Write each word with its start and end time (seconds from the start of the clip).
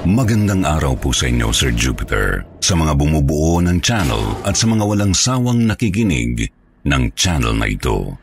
Magandang 0.00 0.64
araw 0.64 0.96
po 0.96 1.12
sa 1.12 1.28
inyo, 1.28 1.52
Sir 1.52 1.76
Jupiter, 1.76 2.40
sa 2.64 2.72
mga 2.72 2.96
bumubuo 2.96 3.60
ng 3.60 3.84
channel 3.84 4.32
at 4.48 4.56
sa 4.56 4.64
mga 4.64 4.80
walang 4.80 5.12
sawang 5.12 5.68
nakikinig 5.68 6.48
ng 6.88 7.02
channel 7.12 7.52
na 7.52 7.68
ito. 7.68 8.16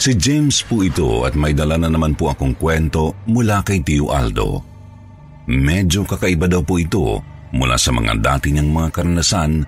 Si 0.00 0.16
James 0.16 0.64
po 0.64 0.80
ito 0.80 1.28
at 1.28 1.36
may 1.36 1.52
dala 1.52 1.76
na 1.76 1.92
naman 1.92 2.16
po 2.16 2.32
akong 2.32 2.56
kwento 2.56 3.12
mula 3.28 3.60
kay 3.60 3.84
Tio 3.84 4.08
Aldo. 4.08 4.64
Medyo 5.52 6.08
kakaiba 6.08 6.48
daw 6.48 6.64
po 6.64 6.80
ito 6.80 7.20
mula 7.52 7.76
sa 7.76 7.92
mga 7.92 8.16
dati 8.16 8.48
niyang 8.48 8.72
mga 8.72 8.88
karanasan 8.88 9.60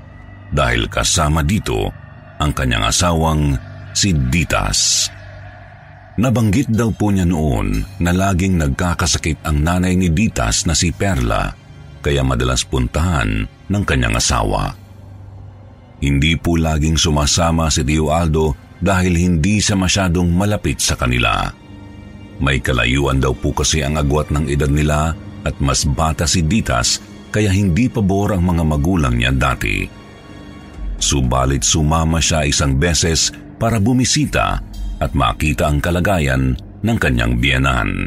dahil 0.48 0.88
kasama 0.88 1.44
dito 1.44 1.92
ang 2.40 2.56
kanyang 2.56 2.88
asawang 2.88 3.52
si 3.92 4.16
Ditas. 4.16 5.12
Nabanggit 6.12 6.68
daw 6.68 6.92
po 6.92 7.08
niya 7.08 7.24
noon 7.24 7.80
na 8.04 8.12
laging 8.12 8.60
nagkakasakit 8.60 9.40
ang 9.48 9.64
nanay 9.64 9.96
ni 9.96 10.12
Ditas 10.12 10.68
na 10.68 10.76
si 10.76 10.92
Perla 10.92 11.48
kaya 12.04 12.20
madalas 12.20 12.68
puntahan 12.68 13.48
ng 13.48 13.82
kanyang 13.88 14.20
asawa. 14.20 14.76
Hindi 16.04 16.36
po 16.36 16.60
laging 16.60 17.00
sumasama 17.00 17.72
si 17.72 17.80
Tio 17.86 18.12
Aldo 18.12 18.52
dahil 18.82 19.16
hindi 19.16 19.62
siya 19.62 19.78
masyadong 19.78 20.28
malapit 20.28 20.84
sa 20.84 21.00
kanila. 21.00 21.48
May 22.42 22.60
kalayuan 22.60 23.22
daw 23.22 23.32
po 23.32 23.56
kasi 23.56 23.80
ang 23.80 23.96
agwat 23.96 24.34
ng 24.34 24.50
edad 24.52 24.68
nila 24.68 25.14
at 25.46 25.56
mas 25.64 25.86
bata 25.88 26.28
si 26.28 26.44
Ditas 26.44 27.00
kaya 27.32 27.48
hindi 27.48 27.88
pabor 27.88 28.36
ang 28.36 28.44
mga 28.52 28.66
magulang 28.68 29.16
niya 29.16 29.32
dati. 29.32 29.88
Subalit 31.00 31.64
sumama 31.64 32.20
siya 32.20 32.44
isang 32.44 32.76
beses 32.76 33.32
para 33.56 33.80
bumisita 33.80 34.60
at 35.02 35.12
makita 35.18 35.66
ang 35.66 35.82
kalagayan 35.82 36.54
ng 36.86 36.98
kanyang 37.02 37.42
biyanan. 37.42 38.06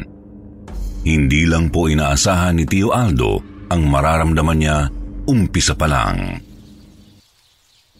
Hindi 1.04 1.44
lang 1.44 1.68
po 1.68 1.92
inaasahan 1.92 2.56
ni 2.56 2.64
Tio 2.64 2.90
Aldo 2.90 3.44
ang 3.68 3.84
mararamdaman 3.84 4.58
niya 4.58 4.88
umpisa 5.28 5.76
pa 5.76 5.86
lang. 5.86 6.40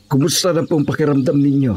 Kumusta 0.06 0.54
na 0.54 0.62
pong 0.64 0.86
pakiramdam 0.86 1.36
ninyo? 1.36 1.74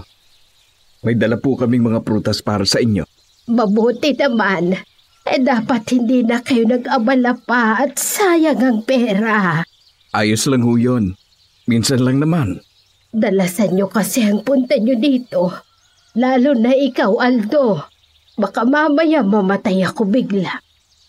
May 1.03 1.17
dala 1.17 1.41
po 1.41 1.57
kaming 1.57 1.89
mga 1.89 2.05
prutas 2.05 2.39
para 2.39 2.63
sa 2.63 2.77
inyo. 2.79 3.03
Mabuti 3.49 4.13
naman. 4.13 4.77
Eh 5.29 5.41
dapat 5.41 5.85
hindi 5.93 6.25
na 6.25 6.41
kayo 6.41 6.65
nag-abala 6.65 7.37
pa 7.37 7.81
at 7.81 7.97
sayang 7.97 8.61
ang 8.61 8.79
pera. 8.85 9.61
Ayos 10.13 10.49
lang 10.49 10.65
ho 10.65 10.73
yun. 10.77 11.13
Minsan 11.69 12.01
lang 12.01 12.17
naman. 12.17 12.61
Dalasan 13.13 13.77
nyo 13.77 13.89
kasi 13.89 14.25
ang 14.25 14.41
punta 14.41 14.77
nyo 14.77 14.97
dito. 14.97 15.68
Lalo 16.19 16.51
na 16.51 16.75
ikaw, 16.75 17.15
Aldo. 17.15 17.79
Baka 18.35 18.67
mamaya 18.67 19.23
mamatay 19.23 19.87
ako 19.87 20.03
bigla. 20.03 20.51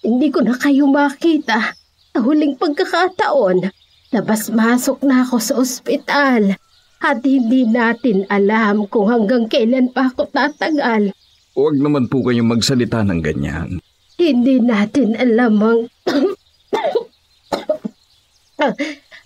Hindi 0.07 0.31
ko 0.31 0.39
na 0.39 0.55
kayo 0.55 0.87
makita. 0.87 1.75
Sa 2.15 2.19
huling 2.23 2.55
pagkakataon, 2.55 3.75
labas-masok 4.15 5.03
na 5.03 5.27
ako 5.27 5.37
sa 5.43 5.59
ospital. 5.59 6.55
At 7.03 7.27
hindi 7.27 7.67
natin 7.67 8.23
alam 8.31 8.87
kung 8.87 9.11
hanggang 9.11 9.51
kailan 9.51 9.91
pa 9.91 10.15
ako 10.15 10.31
tatagal. 10.31 11.11
Huwag 11.59 11.75
naman 11.75 12.07
po 12.07 12.23
kayong 12.23 12.47
magsalita 12.47 13.03
ng 13.03 13.19
ganyan. 13.19 13.83
Hindi 14.15 14.63
natin 14.63 15.19
alam 15.19 15.59
ang... 15.59 15.81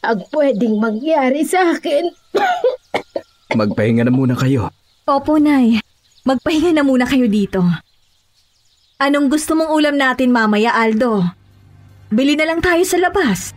ang 0.08 0.20
pwedeng 0.32 0.80
mangyari 0.80 1.44
sa 1.44 1.76
akin. 1.76 2.08
Magpahinga 3.60 4.08
na 4.08 4.14
muna 4.14 4.32
kayo. 4.32 4.72
Opo, 5.04 5.36
Nay. 5.36 5.84
Magpahinga 6.24 6.72
na 6.72 6.80
muna 6.80 7.04
kayo 7.04 7.28
dito. 7.28 7.60
Anong 8.96 9.28
gusto 9.28 9.52
mong 9.52 9.68
ulam 9.68 10.00
natin 10.00 10.32
mamaya, 10.32 10.72
Aldo? 10.72 11.20
Bili 12.08 12.32
na 12.32 12.48
lang 12.48 12.64
tayo 12.64 12.80
sa 12.88 12.96
labas. 12.96 13.52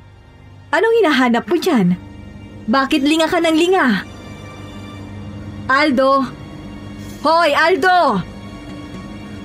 Anong 0.75 0.95
hinahanap 0.99 1.47
mo 1.47 1.55
dyan? 1.55 1.95
Bakit 2.67 2.99
linga 2.99 3.31
ka 3.31 3.39
ng 3.39 3.55
linga? 3.55 4.03
Aldo! 5.71 6.27
Hoy, 7.23 7.55
Aldo! 7.55 8.19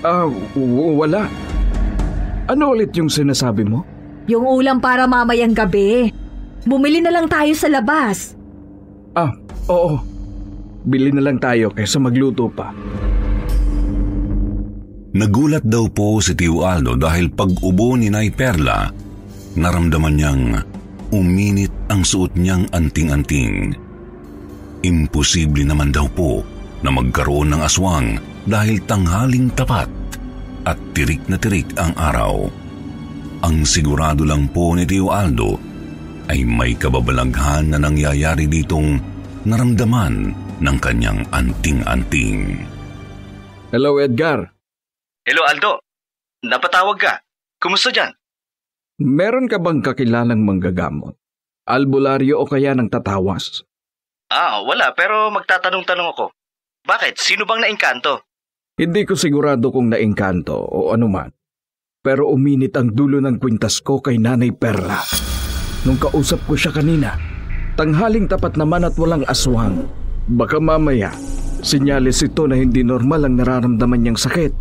Ah, 0.02 0.26
w- 0.58 0.98
wala. 0.98 1.30
Ano 2.50 2.74
ulit 2.74 2.90
yung 2.98 3.06
sinasabi 3.06 3.62
mo? 3.62 3.86
Yung 4.26 4.42
ulam 4.42 4.82
para 4.82 5.06
mamayang 5.06 5.54
gabi. 5.54 6.10
Bumili 6.66 6.98
na 6.98 7.14
lang 7.14 7.30
tayo 7.30 7.54
sa 7.54 7.70
labas. 7.70 8.34
Ah, 9.14 9.30
oo. 9.70 10.02
Bili 10.82 11.14
na 11.14 11.22
lang 11.22 11.38
tayo 11.38 11.70
kaysa 11.70 12.02
magluto 12.02 12.50
pa. 12.50 12.74
Nagulat 15.12 15.62
daw 15.62 15.86
po 15.92 16.18
si 16.18 16.32
Tio 16.32 16.64
Aldo 16.64 16.96
dahil 16.96 17.28
pag-ubo 17.30 17.94
ni 17.94 18.08
Nay 18.08 18.32
Perla, 18.32 18.88
naramdaman 19.54 20.14
niyang 20.16 20.44
uminit 21.12 21.70
ang 21.92 22.00
suot 22.00 22.32
niyang 22.34 22.64
anting-anting. 22.72 23.76
Imposible 24.82 25.62
naman 25.62 25.92
daw 25.92 26.08
po 26.08 26.42
na 26.80 26.90
magkaroon 26.90 27.54
ng 27.54 27.62
aswang 27.62 28.16
dahil 28.48 28.82
tanghaling 28.82 29.52
tapat 29.54 29.86
at 30.66 30.80
tirik 30.96 31.22
na 31.30 31.38
tirik 31.38 31.70
ang 31.78 31.94
araw. 31.94 32.50
Ang 33.46 33.62
sigurado 33.62 34.26
lang 34.26 34.50
po 34.50 34.74
ni 34.74 34.88
Tio 34.88 35.14
Aldo 35.14 35.60
ay 36.26 36.42
may 36.42 36.74
kababalaghan 36.74 37.70
na 37.70 37.78
nangyayari 37.78 38.48
ditong 38.48 38.98
naramdaman 39.44 40.41
ng 40.62 40.78
kanyang 40.78 41.26
anting-anting. 41.34 42.62
Hello, 43.74 43.98
Edgar. 43.98 44.54
Hello 45.26 45.42
Aldo, 45.46 45.82
napatawag 46.46 46.98
ka. 46.98 47.14
Kumusta 47.58 47.90
dyan? 47.90 48.10
Meron 49.02 49.50
ka 49.50 49.58
bang 49.58 49.82
kakilalang 49.82 50.42
manggagamot? 50.46 51.18
Albularyo 51.66 52.42
o 52.42 52.46
kaya 52.46 52.74
ng 52.74 52.90
tatawas? 52.90 53.62
Ah, 54.30 54.62
wala 54.62 54.94
pero 54.94 55.30
magtatanong-tanong 55.30 56.08
ako. 56.14 56.26
Bakit? 56.82 57.18
Sino 57.18 57.46
bang 57.46 57.62
naingkanto? 57.62 58.26
Hindi 58.74 59.06
ko 59.06 59.14
sigurado 59.14 59.70
kung 59.70 59.94
naingkanto 59.94 60.58
o 60.58 60.90
anuman. 60.90 61.30
Pero 62.02 62.26
uminit 62.34 62.74
ang 62.74 62.90
dulo 62.90 63.22
ng 63.22 63.38
kwintas 63.38 63.78
ko 63.78 64.02
kay 64.02 64.18
Nanay 64.18 64.50
Perla. 64.50 64.98
Nung 65.86 66.02
kausap 66.02 66.42
ko 66.50 66.58
siya 66.58 66.74
kanina, 66.74 67.14
tanghaling 67.78 68.26
tapat 68.26 68.58
naman 68.58 68.82
at 68.82 68.98
walang 68.98 69.22
aswang. 69.30 69.86
Baka 70.30 70.62
mamaya, 70.62 71.10
sinyalis 71.66 72.22
ito 72.22 72.46
na 72.46 72.54
hindi 72.54 72.86
normal 72.86 73.26
ang 73.26 73.38
nararamdaman 73.42 74.00
niyang 74.02 74.20
sakit. 74.20 74.54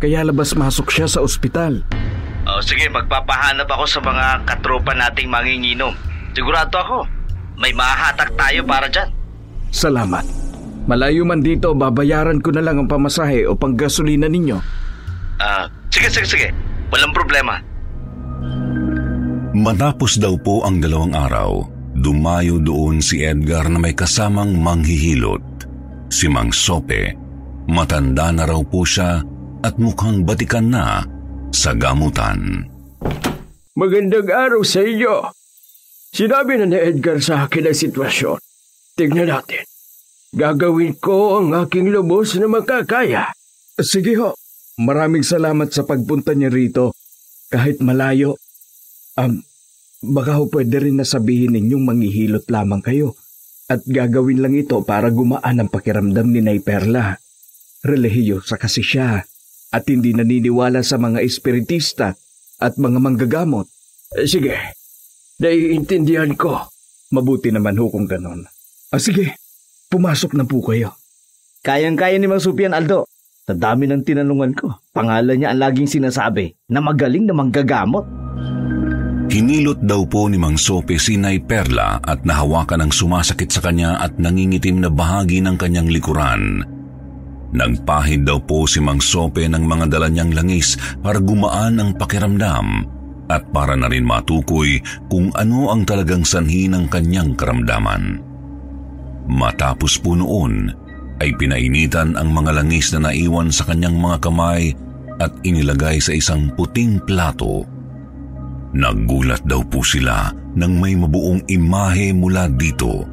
Kaya 0.00 0.24
labas-masok 0.24 0.88
siya 0.88 1.06
sa 1.08 1.20
ospital. 1.20 1.84
Oh, 2.44 2.60
sige, 2.60 2.88
magpapahanap 2.92 3.68
ako 3.68 3.84
sa 3.88 4.00
mga 4.04 4.44
katropa 4.44 4.92
nating 4.92 5.32
manginginom. 5.32 5.96
Sigurado 6.36 6.76
ako, 6.76 6.98
may 7.56 7.72
mahahatak 7.72 8.32
tayo 8.36 8.60
para 8.68 8.88
dyan. 8.88 9.08
Salamat. 9.72 10.24
Malayo 10.84 11.24
man 11.24 11.40
dito, 11.40 11.72
babayaran 11.72 12.44
ko 12.44 12.52
na 12.52 12.60
lang 12.60 12.76
ang 12.84 12.88
pamasahe 12.88 13.48
o 13.48 13.56
panggasolina 13.56 14.28
ninyo. 14.28 14.60
Ah, 15.40 15.64
sige, 15.88 16.12
sige, 16.12 16.28
sige. 16.28 16.48
Walang 16.92 17.16
problema. 17.16 17.56
Matapos 19.54 20.20
daw 20.20 20.36
po 20.36 20.66
ang 20.68 20.84
dalawang 20.84 21.16
araw, 21.16 21.64
dumayo 21.94 22.58
doon 22.58 22.98
si 22.98 23.22
Edgar 23.22 23.70
na 23.70 23.78
may 23.78 23.94
kasamang 23.94 24.58
manghihilot. 24.58 25.42
Si 26.10 26.26
Mang 26.30 26.50
Sope, 26.50 27.14
matanda 27.70 28.30
na 28.34 28.44
raw 28.46 28.60
po 28.62 28.82
siya 28.82 29.22
at 29.64 29.74
mukhang 29.80 30.26
batikan 30.26 30.68
na 30.68 31.06
sa 31.54 31.72
gamutan. 31.72 32.68
Magandang 33.74 34.30
araw 34.30 34.62
sa 34.62 34.82
iyo. 34.82 35.34
Sinabi 36.14 36.62
na 36.62 36.70
ni 36.70 36.78
Edgar 36.78 37.18
sa 37.18 37.46
akin 37.46 37.66
ang 37.70 37.74
sitwasyon. 37.74 38.38
Tignan 38.94 39.34
natin. 39.34 39.66
Gagawin 40.34 40.94
ko 40.98 41.42
ang 41.42 41.50
aking 41.54 41.90
lubos 41.90 42.38
na 42.38 42.46
makakaya. 42.46 43.34
Sige 43.82 44.14
ho. 44.18 44.38
Maraming 44.78 45.26
salamat 45.26 45.74
sa 45.74 45.82
pagpunta 45.82 46.34
niya 46.34 46.50
rito. 46.50 46.94
Kahit 47.50 47.82
malayo. 47.82 48.38
Um, 49.18 49.42
baka 50.12 50.36
ho 50.36 50.50
pwede 50.52 50.84
rin 50.84 51.00
na 51.00 51.06
sabihin 51.06 51.56
ninyong 51.56 51.84
manghihilot 51.88 52.44
lamang 52.52 52.84
kayo. 52.84 53.16
At 53.64 53.80
gagawin 53.88 54.44
lang 54.44 54.52
ito 54.52 54.76
para 54.84 55.08
gumaan 55.08 55.64
ang 55.64 55.72
pakiramdam 55.72 56.28
ni 56.28 56.44
Nay 56.44 56.60
Perla. 56.60 57.16
Relihiyosa 57.80 58.60
kasi 58.60 58.84
siya 58.84 59.24
at 59.74 59.84
hindi 59.90 60.12
naniniwala 60.12 60.84
sa 60.84 61.00
mga 61.00 61.24
espiritista 61.24 62.14
at 62.60 62.78
mga 62.78 62.98
manggagamot. 63.00 63.66
Eh, 64.14 64.28
sige, 64.30 64.54
naiintindihan 65.42 66.30
ko. 66.38 66.70
Mabuti 67.10 67.50
naman 67.50 67.74
ho 67.80 67.90
kung 67.90 68.06
ganon. 68.06 68.46
Ah, 68.94 69.02
sige, 69.02 69.34
pumasok 69.90 70.38
na 70.38 70.46
po 70.46 70.62
kayo. 70.62 70.94
Kayang-kaya 71.66 72.20
ni 72.20 72.30
Mang 72.30 72.44
Supian, 72.44 72.76
Aldo. 72.76 73.08
Sa 73.44 73.52
dami 73.52 73.84
ng 73.84 74.00
tinanungan 74.00 74.56
ko, 74.56 74.72
pangalan 74.96 75.36
niya 75.36 75.52
ang 75.52 75.60
laging 75.60 75.90
sinasabi 75.90 76.56
na 76.72 76.80
magaling 76.80 77.28
na 77.28 77.36
manggagamot. 77.36 78.23
Hinilot 79.34 79.82
daw 79.82 80.06
po 80.06 80.30
ni 80.30 80.38
Mang 80.38 80.54
Sope 80.54 80.94
si 80.94 81.18
Nay 81.18 81.42
Perla 81.42 81.98
at 81.98 82.22
nahawakan 82.22 82.86
ang 82.86 82.92
sumasakit 82.94 83.50
sa 83.50 83.66
kanya 83.66 83.98
at 83.98 84.14
nangingitim 84.14 84.78
na 84.78 84.86
bahagi 84.86 85.42
ng 85.42 85.58
kanyang 85.58 85.90
likuran. 85.90 86.62
Nagpahid 87.50 88.22
daw 88.30 88.38
po 88.38 88.70
si 88.70 88.78
Mang 88.78 89.02
Sope 89.02 89.42
ng 89.50 89.58
mga 89.58 89.90
dala 89.90 90.06
niyang 90.06 90.30
langis 90.30 90.78
para 91.02 91.18
gumaan 91.18 91.82
ang 91.82 91.98
pakiramdam 91.98 92.86
at 93.26 93.42
para 93.50 93.74
na 93.74 93.90
rin 93.90 94.06
matukoy 94.06 94.78
kung 95.10 95.34
ano 95.34 95.66
ang 95.74 95.82
talagang 95.82 96.22
sanhi 96.22 96.70
ng 96.70 96.86
kanyang 96.86 97.34
karamdaman. 97.34 98.22
Matapos 99.26 99.98
po 99.98 100.14
noon, 100.14 100.70
ay 101.18 101.34
pinainitan 101.34 102.14
ang 102.14 102.30
mga 102.30 102.54
langis 102.54 102.94
na 102.94 103.10
naiwan 103.10 103.50
sa 103.50 103.66
kanyang 103.66 103.98
mga 103.98 104.30
kamay 104.30 104.70
at 105.18 105.34
inilagay 105.42 105.98
sa 105.98 106.14
isang 106.14 106.54
puting 106.54 107.02
plato. 107.02 107.73
Naggulat 108.74 109.46
daw 109.46 109.62
po 109.62 109.86
sila 109.86 110.34
nang 110.58 110.82
may 110.82 110.98
mabuong 110.98 111.46
imahe 111.46 112.10
mula 112.10 112.50
dito. 112.50 113.06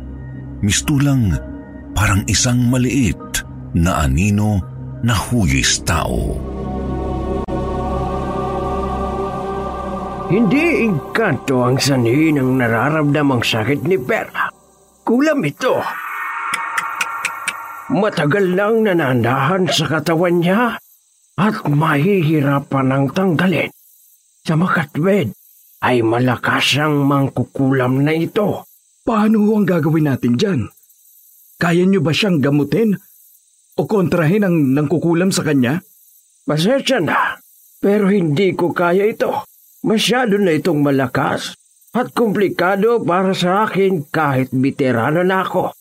Mistulang 0.66 1.38
parang 1.94 2.25
isang 2.25 2.66
maliit 2.66 3.46
na 3.78 4.02
anino 4.02 4.58
na 5.06 5.13
hugis 5.13 5.86
tao. 5.86 6.34
Hindi 10.34 10.90
engkanto 10.90 11.62
ang 11.62 11.78
sanhi 11.78 12.34
ng 12.34 12.58
nararamdamang 12.58 13.46
sakit 13.46 13.86
ni 13.86 14.02
Perla. 14.02 14.50
Kulam 15.06 15.46
ito. 15.46 15.78
Matagal 17.94 18.58
nang 18.58 18.81
nanandahan 18.81 19.69
sa 19.69 19.86
katawan 19.86 20.42
niya 20.42 20.81
at 21.38 21.56
mahihirapan 21.69 22.88
ng 22.90 23.06
tanggalin. 23.13 23.69
Sa 24.42 24.58
makatwid 24.58 25.38
ay 25.81 26.06
malakas 26.06 26.78
ang 26.78 27.10
mangkukulam 27.10 28.06
na 28.06 28.13
ito. 28.13 28.69
Paano 29.01 29.50
ho 29.50 29.57
ang 29.57 29.66
gagawin 29.66 30.13
natin 30.13 30.38
dyan? 30.38 30.62
Kaya 31.57 31.86
niyo 31.86 32.06
ba 32.06 32.13
siyang 32.13 32.38
gamutin? 32.38 32.98
O 33.78 33.89
kontrahin 33.89 34.45
ang 34.45 34.78
nangkukulam 34.78 35.33
sa 35.33 35.42
kanya? 35.42 35.81
Pasensya 36.45 37.01
na, 37.01 37.38
pero 37.81 38.10
hindi 38.10 38.54
ko 38.54 38.74
kaya 38.74 39.10
ito. 39.10 39.45
Masyado 39.81 40.38
na 40.38 40.54
itong 40.54 40.86
malakas 40.86 41.57
at 41.94 42.13
komplikado 42.13 43.01
para 43.01 43.34
sa 43.34 43.66
akin 43.66 44.06
kahit 44.10 44.54
veterano 44.54 45.25
na 45.25 45.42
ako. 45.42 45.74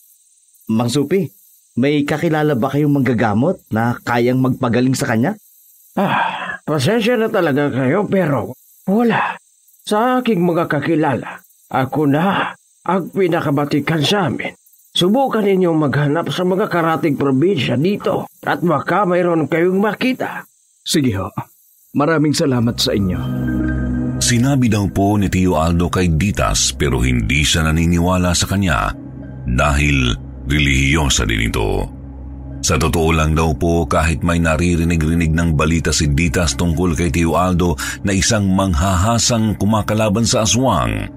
Mang 0.73 0.89
Supi, 0.89 1.29
may 1.77 2.05
kakilala 2.05 2.57
ba 2.57 2.69
kayong 2.73 3.01
manggagamot 3.01 3.61
na 3.69 3.97
kayang 4.01 4.41
magpagaling 4.41 4.97
sa 4.97 5.13
kanya? 5.13 5.37
Ah, 5.97 6.57
pasensya 6.65 7.17
na 7.17 7.29
talaga 7.29 7.69
kayo 7.69 8.05
pero 8.09 8.53
wala. 8.85 9.40
Sa 9.91 10.23
aking 10.23 10.39
mga 10.39 10.71
kakilala, 10.71 11.43
ako 11.67 12.07
na 12.07 12.55
ang 12.87 13.11
pinakabatikan 13.11 13.99
sa 13.99 14.31
amin. 14.31 14.55
Subukan 14.95 15.43
ninyong 15.43 15.75
maghanap 15.75 16.31
sa 16.31 16.47
mga 16.47 16.71
karating 16.71 17.19
probinsya 17.19 17.75
dito 17.75 18.23
at 18.39 18.63
baka 18.63 19.03
mayroon 19.03 19.51
kayong 19.51 19.83
makita. 19.83 20.47
Sige 20.79 21.19
ho. 21.19 21.27
Maraming 21.91 22.31
salamat 22.31 22.79
sa 22.79 22.95
inyo. 22.95 23.19
Sinabi 24.23 24.71
daw 24.71 24.87
po 24.95 25.19
ni 25.19 25.27
Tio 25.27 25.59
Aldo 25.59 25.91
kay 25.91 26.15
Ditas 26.15 26.71
pero 26.71 27.03
hindi 27.03 27.43
siya 27.43 27.67
naniniwala 27.67 28.31
sa 28.31 28.47
kanya 28.47 28.95
dahil 29.43 30.15
relihiyosa 30.47 31.27
din 31.27 31.51
ito. 31.51 31.99
Sa 32.61 32.77
totoo 32.77 33.09
lang 33.09 33.33
daw 33.33 33.57
po 33.57 33.89
kahit 33.89 34.21
may 34.21 34.37
naririnig-rinig 34.37 35.33
ng 35.33 35.57
balita 35.57 35.89
si 35.89 36.13
Ditas 36.13 36.53
tungkol 36.53 36.93
kay 36.93 37.09
Tio 37.09 37.33
Aldo 37.33 37.73
na 38.05 38.13
isang 38.13 38.45
manghahasang 38.53 39.57
kumakalaban 39.57 40.29
sa 40.29 40.45
aswang, 40.45 41.09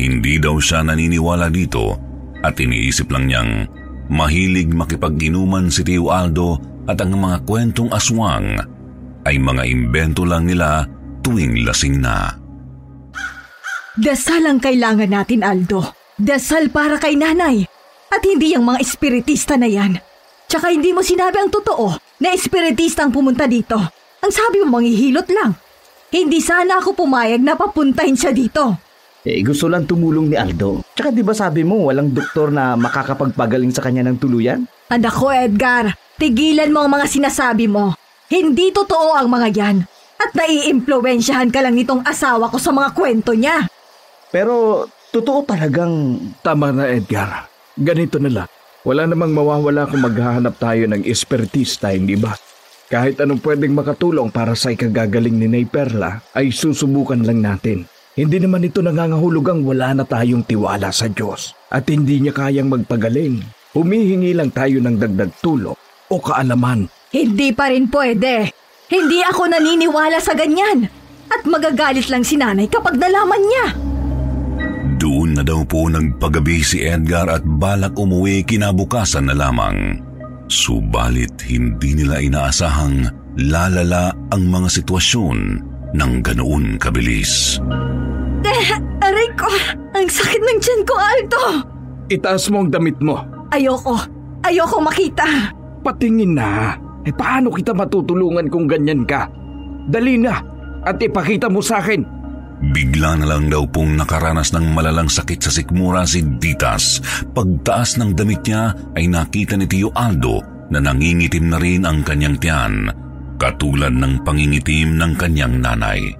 hindi 0.00 0.40
daw 0.40 0.56
siya 0.56 0.80
naniniwala 0.80 1.52
dito 1.52 1.92
at 2.40 2.56
iniisip 2.56 3.12
lang 3.12 3.28
niyang 3.28 3.50
mahilig 4.08 4.72
makipag-inuman 4.72 5.68
si 5.68 5.84
Tio 5.84 6.08
Aldo 6.08 6.56
at 6.88 6.98
ang 7.04 7.20
mga 7.20 7.44
kwentong 7.44 7.92
aswang 7.92 8.56
ay 9.28 9.36
mga 9.38 9.62
imbento 9.68 10.24
lang 10.24 10.48
nila 10.48 10.88
tuwing 11.22 11.62
lasing 11.62 12.00
na. 12.02 12.32
Dasal 13.92 14.48
ang 14.48 14.58
kailangan 14.58 15.12
natin, 15.12 15.44
Aldo. 15.44 15.84
Dasal 16.16 16.72
para 16.72 16.96
kay 16.96 17.12
nanay. 17.12 17.68
At 18.08 18.24
hindi 18.24 18.56
yung 18.56 18.64
mga 18.64 18.80
espiritista 18.80 19.60
na 19.60 19.68
yan. 19.68 20.00
Tsaka 20.52 20.68
hindi 20.68 20.92
mo 20.92 21.00
sinabi 21.00 21.40
ang 21.40 21.48
totoo 21.48 21.96
na 22.20 22.28
espiritista 22.36 23.00
ang 23.00 23.08
pumunta 23.08 23.48
dito. 23.48 23.80
Ang 24.20 24.28
sabi 24.28 24.60
mo 24.60 24.76
manghihilot 24.76 25.24
lang. 25.32 25.56
Hindi 26.12 26.44
sana 26.44 26.76
ako 26.76 26.92
pumayag 26.92 27.40
na 27.40 27.56
papuntahin 27.56 28.12
siya 28.12 28.36
dito. 28.36 28.76
Eh, 29.24 29.40
gusto 29.40 29.64
lang 29.64 29.88
tumulong 29.88 30.28
ni 30.28 30.36
Aldo. 30.36 30.84
Tsaka 30.92 31.08
di 31.08 31.24
ba 31.24 31.32
sabi 31.32 31.64
mo 31.64 31.88
walang 31.88 32.12
doktor 32.12 32.52
na 32.52 32.76
makakapagpagaling 32.76 33.72
sa 33.72 33.80
kanya 33.80 34.04
ng 34.04 34.20
tuluyan? 34.20 34.68
Anak 34.92 35.16
ko, 35.16 35.32
Edgar. 35.32 35.96
Tigilan 36.20 36.68
mo 36.68 36.84
ang 36.84 37.00
mga 37.00 37.08
sinasabi 37.08 37.64
mo. 37.64 37.96
Hindi 38.28 38.76
totoo 38.76 39.16
ang 39.16 39.32
mga 39.32 39.48
yan. 39.56 39.76
At 40.20 40.36
naiimpluwensyahan 40.36 41.48
ka 41.48 41.64
lang 41.64 41.80
nitong 41.80 42.04
asawa 42.04 42.52
ko 42.52 42.60
sa 42.60 42.76
mga 42.76 42.92
kwento 42.92 43.32
niya. 43.32 43.72
Pero 44.28 44.84
totoo 45.16 45.48
talagang... 45.48 46.20
Tama 46.44 46.76
na 46.76 46.92
Edgar. 46.92 47.48
Ganito 47.72 48.20
na 48.20 48.28
lang. 48.28 48.48
Wala 48.82 49.06
namang 49.06 49.30
mawawala 49.30 49.86
kung 49.86 50.02
maghahanap 50.02 50.58
tayo 50.58 50.90
ng 50.90 51.06
espiritista, 51.06 51.94
hindi 51.94 52.18
ba? 52.18 52.34
Kahit 52.90 53.22
anong 53.22 53.38
pwedeng 53.46 53.78
makatulong 53.78 54.34
para 54.34 54.58
sa 54.58 54.74
ikagagaling 54.74 55.38
ni 55.38 55.46
Nay 55.46 55.70
Perla 55.70 56.18
ay 56.34 56.50
susubukan 56.50 57.22
lang 57.22 57.46
natin. 57.46 57.86
Hindi 58.18 58.42
naman 58.42 58.66
ito 58.66 58.82
nangangahulugang 58.82 59.62
wala 59.62 59.94
na 59.94 60.02
tayong 60.02 60.42
tiwala 60.42 60.90
sa 60.90 61.06
Diyos 61.06 61.54
at 61.70 61.86
hindi 61.86 62.26
niya 62.26 62.34
kayang 62.34 62.74
magpagaling. 62.74 63.46
Humihingi 63.70 64.34
lang 64.34 64.50
tayo 64.50 64.82
ng 64.82 64.98
dagdag 64.98 65.30
tulong 65.38 65.78
o 66.10 66.14
kaalaman. 66.18 66.90
Hindi 67.14 67.54
pa 67.54 67.70
rin 67.70 67.86
pwede. 67.86 68.50
Hindi 68.90 69.22
ako 69.22 69.46
naniniwala 69.46 70.18
sa 70.18 70.34
ganyan. 70.34 70.90
At 71.30 71.46
magagalit 71.46 72.10
lang 72.10 72.26
si 72.26 72.34
nanay 72.34 72.66
kapag 72.66 72.98
nalaman 72.98 73.46
niya. 73.46 73.91
Doon 75.02 75.34
na 75.34 75.42
daw 75.42 75.66
po 75.66 75.90
nagpagabi 75.90 76.62
si 76.62 76.86
Edgar 76.86 77.26
at 77.26 77.42
balak 77.42 77.98
umuwi 77.98 78.46
kinabukasan 78.46 79.26
na 79.26 79.34
lamang. 79.34 79.98
Subalit 80.46 81.42
hindi 81.42 81.98
nila 81.98 82.22
inaasahang 82.22 83.10
lalala 83.50 84.14
ang 84.30 84.46
mga 84.46 84.70
sitwasyon 84.70 85.38
ng 85.90 86.12
ganoon 86.22 86.78
kabilis. 86.78 87.58
Eh, 88.46 88.78
aray 89.02 89.26
ko! 89.34 89.50
Ang 89.98 90.06
sakit 90.06 90.38
ng 90.38 90.58
tiyan 90.62 90.82
ko, 90.86 90.94
Aldo! 90.94 91.44
Itaas 92.06 92.46
mo 92.54 92.62
ang 92.62 92.70
damit 92.70 93.02
mo. 93.02 93.26
Ayoko. 93.50 93.98
Ayoko 94.46 94.78
makita. 94.86 95.50
Patingin 95.82 96.38
na. 96.38 96.78
Eh 97.02 97.10
paano 97.10 97.50
kita 97.50 97.74
matutulungan 97.74 98.46
kung 98.46 98.70
ganyan 98.70 99.02
ka? 99.02 99.26
Dali 99.82 100.14
na 100.14 100.38
at 100.86 101.02
ipakita 101.02 101.50
mo 101.50 101.58
sa 101.58 101.82
akin. 101.82 102.21
Bigla 102.62 103.18
na 103.18 103.26
lang 103.26 103.50
daw 103.50 103.66
pong 103.66 103.98
nakaranas 103.98 104.54
ng 104.54 104.70
malalang 104.70 105.10
sakit 105.10 105.42
sa 105.42 105.50
sikmura 105.50 106.06
si 106.06 106.22
Ditas. 106.22 107.02
Pagtaas 107.34 107.98
ng 107.98 108.14
damit 108.14 108.46
niya 108.46 108.70
ay 108.94 109.10
nakita 109.10 109.58
ni 109.58 109.66
Tio 109.66 109.90
Aldo 109.90 110.38
na 110.70 110.78
nangingitim 110.78 111.50
na 111.50 111.58
rin 111.58 111.82
ang 111.82 112.06
kanyang 112.06 112.38
tiyan, 112.38 112.86
katulad 113.36 113.90
ng 113.90 114.22
pangingitim 114.22 114.94
ng 114.94 115.12
kanyang 115.18 115.58
nanay. 115.58 116.14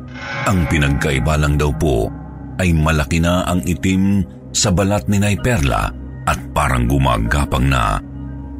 Ang 0.50 0.66
pinagkaiba 0.66 1.38
lang 1.38 1.54
daw 1.54 1.70
po 1.70 2.10
ay 2.58 2.74
malaki 2.74 3.22
na 3.22 3.46
ang 3.46 3.62
itim 3.62 4.26
sa 4.50 4.74
balat 4.74 5.06
ni 5.06 5.22
Nay 5.22 5.38
Perla 5.38 5.88
at 6.26 6.38
parang 6.50 6.90
gumagapang 6.90 7.70
na, 7.70 8.02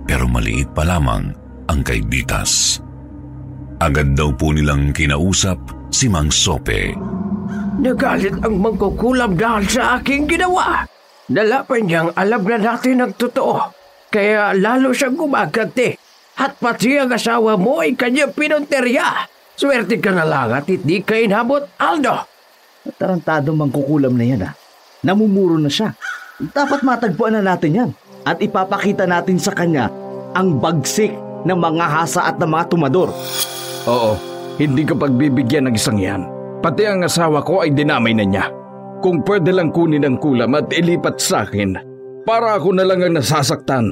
pero 0.07 0.31
maliit 0.31 0.71
pa 0.71 0.87
lamang 0.87 1.35
ang 1.67 1.81
kay 1.83 1.99
Ditas. 2.07 2.79
Agad 3.83 4.15
daw 4.15 4.31
po 4.33 4.55
nilang 4.55 4.95
kinausap 4.95 5.59
si 5.91 6.07
Mang 6.07 6.31
Sope. 6.31 6.95
Nagalit 7.73 8.37
ang 8.45 8.61
mangkukulam 8.61 9.33
dahil 9.33 9.65
sa 9.65 9.97
aking 9.97 10.29
ginawa. 10.29 10.85
Dala 11.25 11.65
pa 11.65 11.81
niyang 11.81 12.13
alam 12.13 12.45
na 12.45 12.59
natin 12.61 13.01
ang 13.01 13.13
totoo. 13.17 13.73
Kaya 14.13 14.53
lalo 14.53 14.93
siyang 14.93 15.17
gumaganti. 15.17 15.97
At 16.37 16.61
pati 16.61 17.01
ang 17.01 17.13
asawa 17.13 17.57
mo 17.57 17.81
ay 17.81 17.97
kanyang 17.97 18.37
pinunterya. 18.37 19.25
Swerte 19.57 19.97
ka 20.01 20.13
na 20.13 20.29
lang 20.29 20.53
at 20.53 20.69
hindi 20.69 21.01
ka 21.01 21.17
inabot, 21.17 21.65
Aldo. 21.81 22.29
Tarantado 23.01 23.57
mangkukulam 23.57 24.17
na 24.17 24.25
yan 24.25 24.43
ah. 24.49 24.53
Namumuro 25.01 25.57
na 25.57 25.73
siya. 25.73 25.97
Dapat 26.41 26.85
matagpuan 26.85 27.37
na 27.37 27.45
natin 27.45 27.73
yan. 27.73 27.91
At 28.29 28.41
ipapakita 28.45 29.09
natin 29.09 29.41
sa 29.41 29.57
kanya 29.57 29.89
ang 30.37 30.61
bagsik 30.61 31.13
ng 31.45 31.59
mga 31.59 31.87
hasa 31.89 32.29
at 32.29 32.37
ng 32.37 32.49
mga 32.49 32.65
tumador. 32.69 33.11
Oo, 33.89 34.17
hindi 34.57 34.87
ka 34.87 34.95
pagbibigyan 34.97 35.69
ng 35.69 35.75
isang 35.77 35.99
yan. 35.99 36.32
Pati 36.63 36.87
ang 36.87 37.03
asawa 37.03 37.43
ko 37.43 37.67
ay 37.67 37.75
dinamay 37.75 38.15
na 38.15 38.23
niya. 38.23 38.47
Kung 39.03 39.27
pwede 39.27 39.51
lang 39.51 39.75
kunin 39.75 40.07
ang 40.07 40.15
kulam 40.23 40.55
at 40.55 40.71
ilipat 40.71 41.19
sa 41.19 41.43
akin, 41.43 41.75
para 42.23 42.55
ako 42.55 42.79
na 42.79 42.87
lang 42.87 43.03
ang 43.03 43.19
nasasaktan 43.19 43.91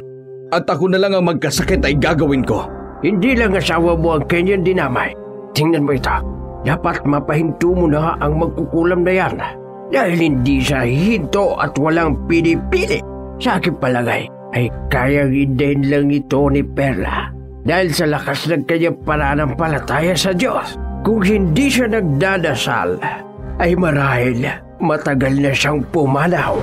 at 0.54 0.70
ako 0.70 0.86
na 0.86 1.02
lang 1.02 1.18
ang 1.18 1.26
magkasakit 1.26 1.82
ay 1.82 1.98
gagawin 1.98 2.46
ko. 2.46 2.70
Hindi 3.02 3.34
lang 3.34 3.58
asawa 3.58 3.98
mo 3.98 4.14
ang 4.14 4.24
kanyang 4.30 4.62
dinamay. 4.62 5.10
Tingnan 5.50 5.82
mo 5.82 5.98
ito. 5.98 6.14
Dapat 6.62 7.02
mapahinto 7.10 7.74
mo 7.74 7.90
na 7.90 8.14
ang 8.22 8.38
magkukulam 8.38 9.02
na 9.02 9.12
yan. 9.18 9.34
Dahil 9.90 10.18
hindi 10.22 10.62
siya 10.62 10.86
hinto 10.86 11.58
at 11.58 11.74
walang 11.74 12.30
pinipili. 12.30 13.02
Sa 13.42 13.58
aking 13.58 13.82
palagay 13.82 14.30
ay 14.54 14.70
kayang 14.92 15.34
indahin 15.34 15.90
lang 15.90 16.06
ito 16.14 16.46
ni 16.46 16.62
Perla. 16.62 17.34
Dahil 17.66 17.90
sa 17.90 18.06
lakas 18.06 18.46
ng 18.46 18.62
kanyang 18.62 19.02
pananampalataya 19.02 20.14
sa 20.14 20.30
Diyos. 20.30 20.89
Kung 21.00 21.24
hindi 21.24 21.72
siya 21.72 21.88
nagdadasal, 21.88 23.00
ay 23.60 23.72
marahil 23.76 24.44
matagal 24.80 25.34
na 25.36 25.52
siyang 25.52 25.80
pumanaw. 25.92 26.56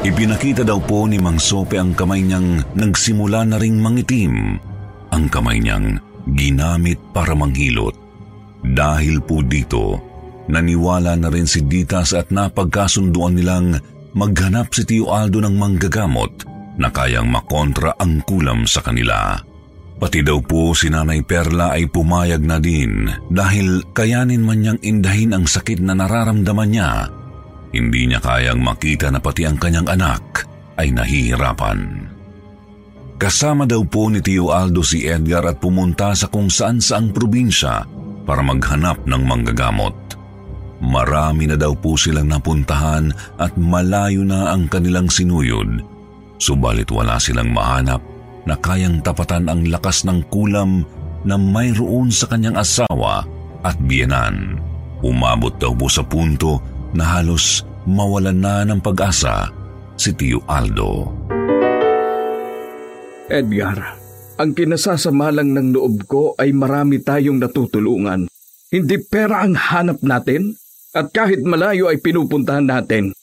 Ipinakita 0.00 0.64
daw 0.64 0.80
po 0.80 1.04
ni 1.04 1.20
Mang 1.20 1.36
Sope 1.36 1.76
ang 1.76 1.92
kamay 1.92 2.24
niyang 2.24 2.64
nagsimula 2.72 3.44
na 3.44 3.60
ring 3.60 3.76
mangitim. 3.84 4.56
Ang 5.12 5.28
kamay 5.28 5.60
niyang 5.60 6.00
ginamit 6.32 6.96
para 7.12 7.36
manghilot. 7.36 7.92
Dahil 8.64 9.20
po 9.20 9.44
dito, 9.44 10.00
naniwala 10.48 11.16
na 11.20 11.28
rin 11.28 11.44
si 11.44 11.64
Ditas 11.64 12.16
at 12.16 12.32
napagkasunduan 12.32 13.36
nilang 13.36 13.76
maghanap 14.16 14.72
si 14.72 14.88
Tio 14.88 15.12
Aldo 15.12 15.44
ng 15.44 15.56
manggagamot 15.56 16.48
na 16.80 16.88
kayang 16.88 17.28
makontra 17.28 17.92
ang 18.00 18.24
kulam 18.24 18.64
sa 18.64 18.80
kanila. 18.80 19.49
Pati 20.00 20.24
daw 20.24 20.40
po 20.40 20.72
si 20.72 20.88
Nanay 20.88 21.20
Perla 21.20 21.76
ay 21.76 21.84
pumayag 21.92 22.40
na 22.40 22.56
din 22.56 23.04
dahil 23.28 23.84
kayanin 23.92 24.40
man 24.40 24.64
niyang 24.64 24.80
indahin 24.80 25.36
ang 25.36 25.44
sakit 25.44 25.84
na 25.84 25.92
nararamdaman 25.92 26.70
niya 26.72 27.20
hindi 27.70 28.10
niya 28.10 28.18
kayang 28.18 28.60
makita 28.62 29.14
na 29.14 29.22
pati 29.22 29.46
ang 29.46 29.54
kanyang 29.58 29.86
anak 29.86 30.46
ay 30.74 30.90
nahihirapan. 30.90 32.10
Kasama 33.20 33.68
daw 33.68 33.84
po 33.86 34.10
ni 34.10 34.18
Tio 34.24 34.50
Aldo 34.50 34.82
si 34.82 35.06
Edgar 35.06 35.44
at 35.46 35.60
pumunta 35.62 36.16
sa 36.16 36.26
kung 36.26 36.50
saan 36.50 36.80
saang 36.80 37.14
probinsya 37.14 37.84
para 38.24 38.42
maghanap 38.42 39.04
ng 39.06 39.22
manggagamot. 39.22 39.94
Marami 40.80 41.44
na 41.44 41.60
daw 41.60 41.76
po 41.76 41.94
silang 42.00 42.32
napuntahan 42.32 43.12
at 43.36 43.52
malayo 43.60 44.24
na 44.24 44.56
ang 44.56 44.66
kanilang 44.72 45.12
sinuyod. 45.12 45.84
Subalit 46.40 46.88
wala 46.88 47.20
silang 47.20 47.52
mahanap 47.52 48.00
na 48.48 48.56
kayang 48.56 49.04
tapatan 49.04 49.48
ang 49.48 49.68
lakas 49.68 50.04
ng 50.08 50.24
kulam 50.32 50.84
na 51.24 51.36
mayroon 51.36 52.08
sa 52.08 52.28
kanyang 52.28 52.56
asawa 52.56 53.24
at 53.60 53.76
biyenan. 53.84 54.56
Umabot 55.00 55.52
daw 55.56 55.72
po 55.72 55.88
sa 55.88 56.04
punto 56.04 56.60
na 56.92 57.04
halos 57.20 57.64
mawalan 57.88 58.36
na 58.36 58.64
ng 58.64 58.80
pag-asa 58.80 59.48
si 59.96 60.12
Tio 60.16 60.44
Aldo. 60.48 61.08
Edgar, 63.30 63.96
ang 64.40 64.50
kinasasama 64.56 65.30
lang 65.30 65.52
ng 65.52 65.76
loob 65.76 66.08
ko 66.08 66.22
ay 66.40 66.50
marami 66.56 66.98
tayong 67.00 67.38
natutulungan. 67.38 68.26
Hindi 68.72 68.96
pera 69.04 69.44
ang 69.44 69.54
hanap 69.54 70.00
natin 70.00 70.56
at 70.96 71.12
kahit 71.14 71.44
malayo 71.46 71.86
ay 71.86 72.02
pinupuntahan 72.02 72.66
natin 72.66 73.14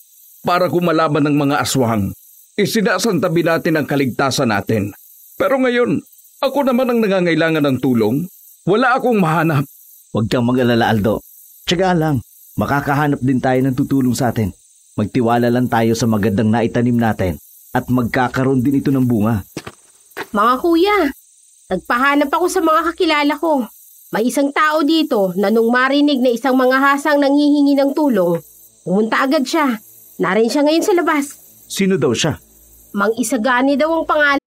para 0.45 0.71
kumalaban 0.71 1.27
ng 1.27 1.35
mga 1.35 1.55
aswang. 1.59 2.15
Isinasantabi 2.57 3.43
natin 3.45 3.77
ang 3.77 3.85
kaligtasan 3.85 4.49
natin. 4.49 4.95
Pero 5.37 5.61
ngayon, 5.61 6.01
ako 6.41 6.65
naman 6.65 6.89
ang 6.89 6.99
nangangailangan 6.99 7.61
ng 7.61 7.77
tulong. 7.77 8.25
Wala 8.65 8.97
akong 8.97 9.21
mahanap. 9.21 9.69
Huwag 10.09 10.25
kang 10.33 10.49
mag-alala, 10.49 10.89
Aldo. 10.89 11.21
Tsaga 11.69 11.93
lang, 11.93 12.25
makakahanap 12.57 13.21
din 13.21 13.37
tayo 13.37 13.61
ng 13.61 13.77
tutulong 13.77 14.17
sa 14.17 14.33
atin. 14.33 14.49
Magtiwala 14.97 15.53
lang 15.53 15.69
tayo 15.69 15.93
sa 15.93 16.09
magandang 16.09 16.49
naitanim 16.49 16.97
natin 16.97 17.37
at 17.69 17.85
magkakaroon 17.85 18.65
din 18.65 18.81
ito 18.81 18.89
ng 18.89 19.05
bunga. 19.05 19.45
Mga 20.33 20.53
kuya, 20.57 20.99
nagpahanap 21.69 22.33
ako 22.33 22.45
sa 22.49 22.61
mga 22.65 22.81
kakilala 22.91 23.33
ko. 23.37 23.69
May 24.09 24.33
isang 24.33 24.49
tao 24.49 24.81
dito 24.81 25.37
na 25.37 25.53
nung 25.53 25.69
marinig 25.69 26.17
na 26.17 26.33
isang 26.33 26.57
mga 26.57 26.81
hasang 26.81 27.21
nanghihingi 27.21 27.77
ng 27.77 27.93
tulong, 27.93 28.41
pumunta 28.81 29.21
agad 29.21 29.45
siya. 29.45 29.77
Narin 30.17 30.49
siya 30.49 30.65
ngayon 30.65 30.85
sa 30.87 30.97
labas. 30.97 31.37
Sino 31.69 31.93
daw 31.99 32.09
siya? 32.15 32.41
Mang 32.97 33.13
Isagani 33.21 33.77
daw 33.77 33.93
ang 33.93 34.07
pangalan. 34.09 34.46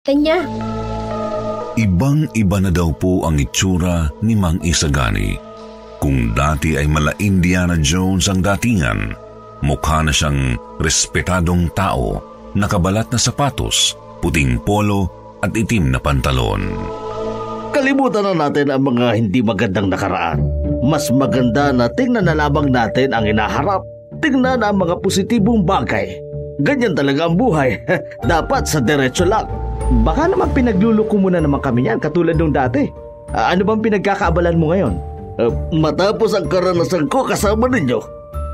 Kanya, 0.00 0.48
Ibang-iba 1.76 2.56
na 2.56 2.72
daw 2.72 2.88
po 2.88 3.28
ang 3.28 3.36
itsura 3.36 4.08
ni 4.24 4.32
Mang 4.32 4.56
Isagani. 4.64 5.36
Kung 6.00 6.32
dati 6.32 6.72
ay 6.72 6.88
mala 6.88 7.12
Indiana 7.20 7.76
Jones 7.76 8.24
ang 8.32 8.40
datingan, 8.40 9.12
mukha 9.60 10.00
na 10.00 10.08
siyang 10.08 10.56
respetadong 10.80 11.68
tao, 11.76 12.16
nakabalat 12.56 13.12
na 13.12 13.20
sapatos, 13.20 13.92
puting 14.24 14.56
polo 14.64 15.04
at 15.44 15.52
itim 15.52 15.92
na 15.92 16.00
pantalon. 16.00 16.64
Kalimutan 17.76 18.24
na 18.24 18.48
natin 18.48 18.72
ang 18.72 18.80
mga 18.80 19.20
hindi 19.20 19.44
magandang 19.44 19.92
nakaraan. 19.92 20.40
Mas 20.80 21.12
maganda 21.12 21.76
na 21.76 21.92
tingnan 21.92 22.24
na 22.24 22.32
lamang 22.32 22.72
natin 22.72 23.12
ang 23.12 23.28
inaharap. 23.28 23.84
Tingnan 24.24 24.64
ang 24.64 24.80
mga 24.80 24.96
positibong 25.04 25.60
bagay. 25.68 26.08
Ganyan 26.64 26.96
talaga 26.96 27.28
ang 27.28 27.36
buhay. 27.36 27.84
Dapat 28.32 28.64
sa 28.64 28.80
diretso 28.80 29.28
lang. 29.28 29.69
Baka 29.90 30.30
naman 30.30 30.54
pinagluluko 30.54 31.18
muna 31.18 31.42
naman 31.42 31.58
kami 31.58 31.90
yan 31.90 31.98
katulad 31.98 32.38
nung 32.38 32.54
dati. 32.54 32.86
Ah, 33.34 33.50
ano 33.50 33.66
bang 33.66 33.82
pinagkakaabalan 33.82 34.54
mo 34.54 34.70
ngayon? 34.70 34.94
Ah, 35.42 35.50
matapos 35.74 36.30
ang 36.34 36.46
karanasan 36.46 37.10
ko 37.10 37.26
kasama 37.26 37.66
ninyo, 37.66 37.98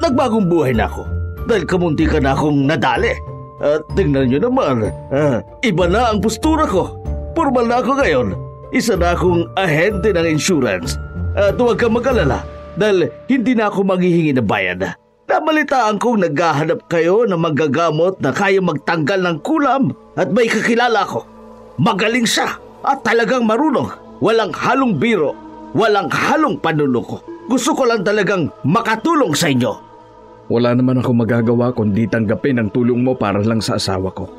nagbagong 0.01 0.49
buhay 0.49 0.73
na 0.73 0.89
ako. 0.89 1.05
Dahil 1.45 1.69
kamunti 1.69 2.09
ka 2.09 2.25
na 2.25 2.33
akong 2.33 2.65
nadali. 2.65 3.13
At 3.61 3.85
tingnan 3.97 4.33
nyo 4.33 4.41
naman, 4.49 4.89
ah, 5.13 5.45
iba 5.61 5.85
na 5.85 6.09
ang 6.13 6.25
postura 6.25 6.65
ko. 6.65 6.97
Formal 7.37 7.69
na 7.69 7.85
ako 7.85 8.01
ngayon. 8.01 8.29
Isa 8.73 8.97
na 8.97 9.13
akong 9.13 9.45
ahente 9.61 10.17
ng 10.17 10.27
insurance. 10.27 10.97
At 11.37 11.61
huwag 11.61 11.77
kang 11.77 11.93
mag-alala 11.93 12.49
dahil 12.81 13.13
hindi 13.29 13.53
na 13.53 13.69
ako 13.69 13.85
maghihingi 13.85 14.33
ng 14.37 14.49
bayad. 14.49 14.97
Nabalitaan 15.27 15.99
kong 15.99 16.23
naghahanap 16.23 16.87
kayo 16.87 17.27
ng 17.27 17.35
magagamot 17.35 18.15
na 18.23 18.31
kaya 18.31 18.63
magtanggal 18.63 19.19
ng 19.27 19.39
kulam 19.43 19.91
at 20.15 20.31
may 20.31 20.47
kakilala 20.47 21.03
ko. 21.03 21.27
Magaling 21.83 22.23
siya 22.23 22.55
at 22.87 23.03
talagang 23.03 23.43
marunong. 23.43 23.91
Walang 24.23 24.55
halong 24.55 24.95
biro, 25.03 25.35
walang 25.75 26.07
halong 26.07 26.63
panuloko. 26.63 27.27
Gusto 27.51 27.75
ko 27.75 27.91
lang 27.91 28.07
talagang 28.07 28.55
makatulong 28.63 29.35
sa 29.35 29.51
inyo. 29.51 29.73
Wala 30.47 30.79
naman 30.79 31.03
ako 31.03 31.11
magagawa 31.11 31.75
kundi 31.75 32.07
tanggapin 32.07 32.63
ang 32.63 32.71
tulong 32.71 33.03
mo 33.03 33.19
para 33.19 33.43
lang 33.43 33.59
sa 33.59 33.83
asawa 33.83 34.15
ko. 34.15 34.31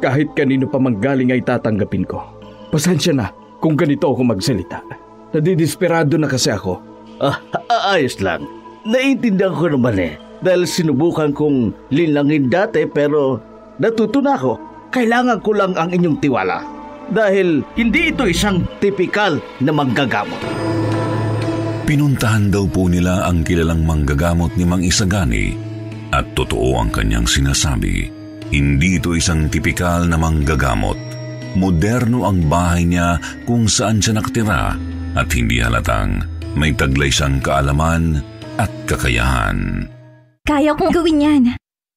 Kahit 0.00 0.32
kanino 0.32 0.64
pa 0.64 0.80
manggaling 0.80 1.36
ay 1.36 1.44
tatanggapin 1.44 2.08
ko. 2.08 2.24
Pasensya 2.72 3.12
na 3.12 3.28
kung 3.60 3.76
ganito 3.76 4.08
ako 4.08 4.24
magsalita. 4.24 4.80
Nadidesperado 5.36 6.16
na 6.16 6.32
kasi 6.32 6.48
ako. 6.48 6.80
Ah, 7.20 7.36
ayos 7.92 8.16
lang. 8.24 8.48
Naiintindihan 8.88 9.52
ko 9.52 9.68
naman 9.68 10.00
eh. 10.00 10.29
Dahil 10.40 10.64
sinubukan 10.64 11.36
kong 11.36 11.88
linlangin 11.92 12.48
dati 12.48 12.88
pero 12.88 13.40
natuto 13.76 14.24
na 14.24 14.36
ako. 14.36 14.52
Kailangan 14.90 15.38
ko 15.44 15.50
lang 15.54 15.72
ang 15.76 15.92
inyong 15.92 16.18
tiwala. 16.18 16.64
Dahil 17.12 17.62
hindi 17.76 18.10
ito 18.10 18.24
isang 18.24 18.64
tipikal 18.80 19.38
na 19.60 19.70
manggagamot. 19.70 20.40
Pinuntahan 21.84 22.54
daw 22.54 22.70
po 22.70 22.86
nila 22.86 23.26
ang 23.26 23.42
kilalang 23.42 23.82
manggagamot 23.82 24.54
ni 24.54 24.62
Mang 24.62 24.82
Isagani 24.82 25.58
at 26.14 26.22
totoo 26.38 26.78
ang 26.78 26.90
kanyang 26.94 27.26
sinasabi. 27.26 28.06
Hindi 28.50 28.98
ito 28.98 29.14
isang 29.14 29.50
tipikal 29.50 30.06
na 30.06 30.18
manggagamot. 30.18 30.98
Moderno 31.58 32.30
ang 32.30 32.46
bahay 32.46 32.86
niya 32.86 33.18
kung 33.42 33.66
saan 33.66 33.98
siya 33.98 34.18
nakatira 34.18 34.78
at 35.18 35.28
hindi 35.34 35.58
halatang 35.58 36.22
may 36.54 36.70
taglay 36.74 37.10
siyang 37.10 37.42
kaalaman 37.42 38.22
at 38.58 38.70
kakayahan. 38.86 39.90
Kaya 40.50 40.74
kong 40.74 40.90
gawin 40.90 41.22
yan. 41.22 41.44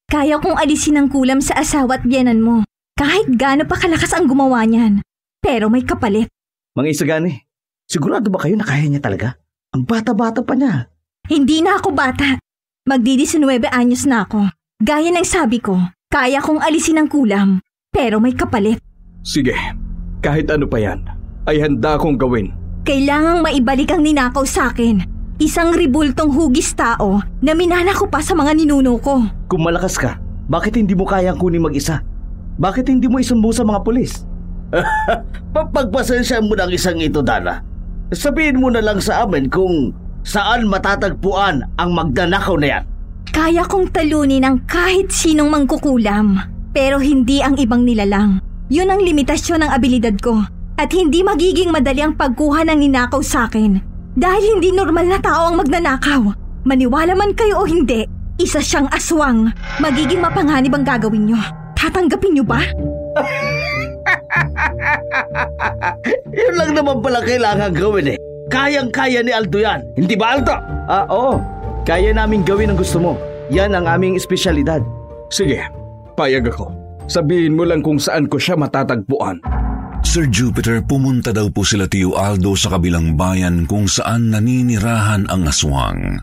Kaya 0.06 0.38
kong 0.38 0.62
alisin 0.62 1.02
ang 1.02 1.10
kulam 1.10 1.42
sa 1.42 1.58
asawa 1.58 1.98
at 1.98 2.06
biyanan 2.06 2.38
mo. 2.38 2.62
Kahit 2.94 3.34
gaano 3.34 3.66
pa 3.66 3.82
kalakas 3.82 4.14
ang 4.14 4.30
gumawa 4.30 4.62
niyan. 4.70 5.02
Pero 5.42 5.74
may 5.74 5.82
kapalit. 5.82 6.30
Mga 6.78 6.94
Isagani, 6.94 7.50
sigurado 7.90 8.30
ba 8.30 8.46
kayo 8.46 8.54
na 8.54 8.62
kaya 8.62 8.86
niya 8.86 9.02
talaga? 9.02 9.42
Ang 9.74 9.90
bata-bata 9.90 10.46
pa 10.46 10.54
niya. 10.54 10.86
Hindi 11.26 11.66
na 11.66 11.82
ako 11.82 11.98
bata. 11.98 12.38
Magdi-19 12.86 13.74
anyos 13.74 14.06
na 14.06 14.22
ako. 14.22 14.54
Gaya 14.86 15.10
ng 15.10 15.26
sabi 15.26 15.58
ko, 15.58 15.74
kaya 16.14 16.38
kong 16.38 16.62
alisin 16.62 17.02
ang 17.02 17.10
kulam. 17.10 17.58
Pero 17.90 18.22
may 18.22 18.38
kapalit. 18.38 18.78
Sige, 19.26 19.58
kahit 20.22 20.46
ano 20.54 20.70
pa 20.70 20.78
yan, 20.78 21.02
ay 21.50 21.58
handa 21.58 21.98
kong 21.98 22.22
gawin. 22.22 22.54
Kailangang 22.86 23.42
maibalik 23.42 23.90
ang 23.90 24.06
ninakaw 24.06 24.46
sa 24.46 24.70
akin. 24.70 25.13
Isang 25.42 25.74
ribultong 25.74 26.30
hugis 26.30 26.78
tao 26.78 27.18
na 27.42 27.58
minana 27.58 27.90
ko 27.98 28.06
pa 28.06 28.22
sa 28.22 28.38
mga 28.38 28.54
ninuno 28.54 29.02
ko. 29.02 29.26
Kung 29.50 29.66
malakas 29.66 29.98
ka, 29.98 30.22
bakit 30.46 30.78
hindi 30.78 30.94
mo 30.94 31.10
kayang 31.10 31.42
kunin 31.42 31.66
mag-isa? 31.66 32.06
Bakit 32.62 32.94
hindi 32.94 33.10
mo 33.10 33.18
isumbo 33.18 33.50
sa 33.50 33.66
mga 33.66 33.82
pulis? 33.82 34.30
Papagpasensya 35.58 36.38
mo 36.46 36.54
ng 36.54 36.70
isang 36.70 37.02
ito, 37.02 37.26
Dana. 37.26 37.66
Sabihin 38.14 38.62
mo 38.62 38.70
na 38.70 38.86
lang 38.86 39.02
sa 39.02 39.26
amin 39.26 39.50
kung 39.50 39.90
saan 40.22 40.70
matatagpuan 40.70 41.66
ang 41.82 41.90
magdanakaw 41.98 42.54
na 42.62 42.68
yan. 42.78 42.84
Kaya 43.34 43.66
kong 43.66 43.90
talunin 43.90 44.46
ang 44.46 44.62
kahit 44.70 45.10
sinong 45.10 45.50
mangkukulam, 45.50 46.38
pero 46.78 47.02
hindi 47.02 47.42
ang 47.42 47.58
ibang 47.58 47.82
nilalang. 47.82 48.38
Yun 48.70 48.94
ang 48.94 49.02
limitasyon 49.02 49.66
ng 49.66 49.72
abilidad 49.74 50.14
ko. 50.22 50.46
At 50.78 50.94
hindi 50.94 51.26
magiging 51.26 51.74
madali 51.74 52.06
ang 52.06 52.14
pagkuha 52.14 52.70
ng 52.70 52.78
ninakaw 52.86 53.22
sa 53.26 53.50
akin. 53.50 53.93
Dahil 54.14 54.58
hindi 54.58 54.70
normal 54.70 55.10
na 55.10 55.18
tao 55.18 55.50
ang 55.50 55.58
magnanakaw. 55.58 56.22
Maniwala 56.64 57.18
man 57.18 57.34
kayo 57.34 57.66
o 57.66 57.68
hindi, 57.68 58.06
isa 58.38 58.62
siyang 58.62 58.86
aswang. 58.94 59.50
Magiging 59.82 60.22
mapanganib 60.22 60.70
ang 60.78 60.86
gagawin 60.86 61.26
nyo. 61.28 61.42
Tatanggapin 61.74 62.38
nyo 62.38 62.46
ba? 62.46 62.62
Yun 66.38 66.54
lang 66.56 66.72
naman 66.78 67.02
pala 67.02 67.26
kailangan 67.26 67.74
gawin 67.74 68.14
eh. 68.14 68.18
Kayang-kaya 68.54 69.26
ni 69.26 69.34
Aldo 69.34 69.60
yan. 69.60 69.82
Hindi 69.98 70.14
ba 70.14 70.38
Aldo? 70.38 70.56
Ah, 70.86 71.10
oo. 71.10 71.42
Kaya 71.84 72.14
namin 72.14 72.46
gawin 72.46 72.70
ang 72.72 72.80
gusto 72.80 73.02
mo. 73.02 73.18
Yan 73.50 73.74
ang 73.74 73.90
aming 73.90 74.16
espesyalidad. 74.16 74.86
Sige, 75.34 75.66
payag 76.14 76.48
ako. 76.48 76.70
Sabihin 77.10 77.58
mo 77.58 77.66
lang 77.66 77.82
kung 77.84 77.98
saan 78.00 78.30
ko 78.30 78.38
siya 78.40 78.56
matatagpuan. 78.56 79.42
Sir 80.04 80.28
Jupiter, 80.28 80.84
pumunta 80.84 81.32
daw 81.32 81.48
po 81.50 81.64
sila 81.64 81.88
Tio 81.88 82.20
Aldo 82.20 82.54
sa 82.60 82.76
kabilang 82.76 83.16
bayan 83.16 83.64
kung 83.64 83.88
saan 83.88 84.30
naninirahan 84.30 85.26
ang 85.32 85.48
aswang. 85.48 86.20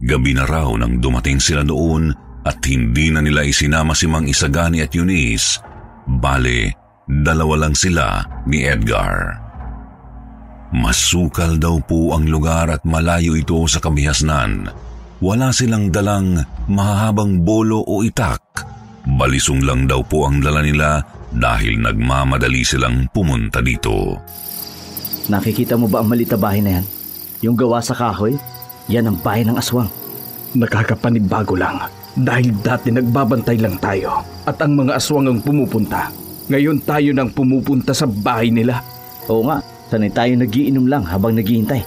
Gabi 0.00 0.32
na 0.38 0.46
raw 0.46 0.70
nang 0.78 1.02
dumating 1.02 1.42
sila 1.42 1.66
noon 1.66 2.14
at 2.46 2.62
hindi 2.64 3.10
na 3.10 3.18
nila 3.20 3.42
isinama 3.42 3.92
si 3.92 4.06
Mang 4.06 4.30
Isagani 4.30 4.86
at 4.86 4.94
Eunice. 4.94 5.58
Bale, 6.06 6.72
dalawa 7.10 7.66
lang 7.66 7.74
sila 7.74 8.22
ni 8.46 8.62
Edgar. 8.64 9.42
Masukal 10.74 11.58
daw 11.58 11.78
po 11.82 12.14
ang 12.14 12.26
lugar 12.30 12.70
at 12.70 12.82
malayo 12.86 13.34
ito 13.34 13.66
sa 13.66 13.82
kamihasnan. 13.82 14.70
Wala 15.22 15.50
silang 15.54 15.90
dalang 15.90 16.38
mahahabang 16.70 17.42
bolo 17.42 17.82
o 17.82 18.02
itak. 18.02 18.42
Balisong 19.04 19.62
lang 19.62 19.86
daw 19.86 20.02
po 20.04 20.26
ang 20.26 20.42
dala 20.42 20.60
nila 20.64 21.00
dahil 21.34 21.82
nagmamadali 21.82 22.62
silang 22.62 23.10
pumunta 23.10 23.58
dito. 23.58 24.18
Nakikita 25.26 25.74
mo 25.74 25.90
ba 25.90 26.04
ang 26.04 26.08
malita 26.08 26.38
bahay 26.38 26.62
na 26.62 26.80
yan? 26.80 26.86
Yung 27.42 27.56
gawa 27.58 27.82
sa 27.82 27.96
kahoy? 27.96 28.38
Yan 28.92 29.08
ang 29.10 29.18
bahay 29.18 29.42
ng 29.42 29.56
aswang. 29.56 29.88
Nakakapanibago 30.54 31.58
lang 31.58 31.90
dahil 32.14 32.54
dati 32.62 32.94
nagbabantay 32.94 33.58
lang 33.58 33.74
tayo 33.82 34.22
at 34.46 34.54
ang 34.62 34.78
mga 34.78 34.94
aswang 34.94 35.26
ang 35.26 35.42
pumupunta. 35.42 36.12
Ngayon 36.46 36.78
tayo 36.84 37.10
nang 37.10 37.32
pumupunta 37.32 37.90
sa 37.96 38.06
bahay 38.06 38.52
nila. 38.52 38.84
Oo 39.26 39.48
nga, 39.48 39.64
sanay 39.88 40.12
tayo 40.12 40.36
nagiinom 40.36 40.86
lang 40.86 41.02
habang 41.02 41.34
naghihintay. 41.34 41.82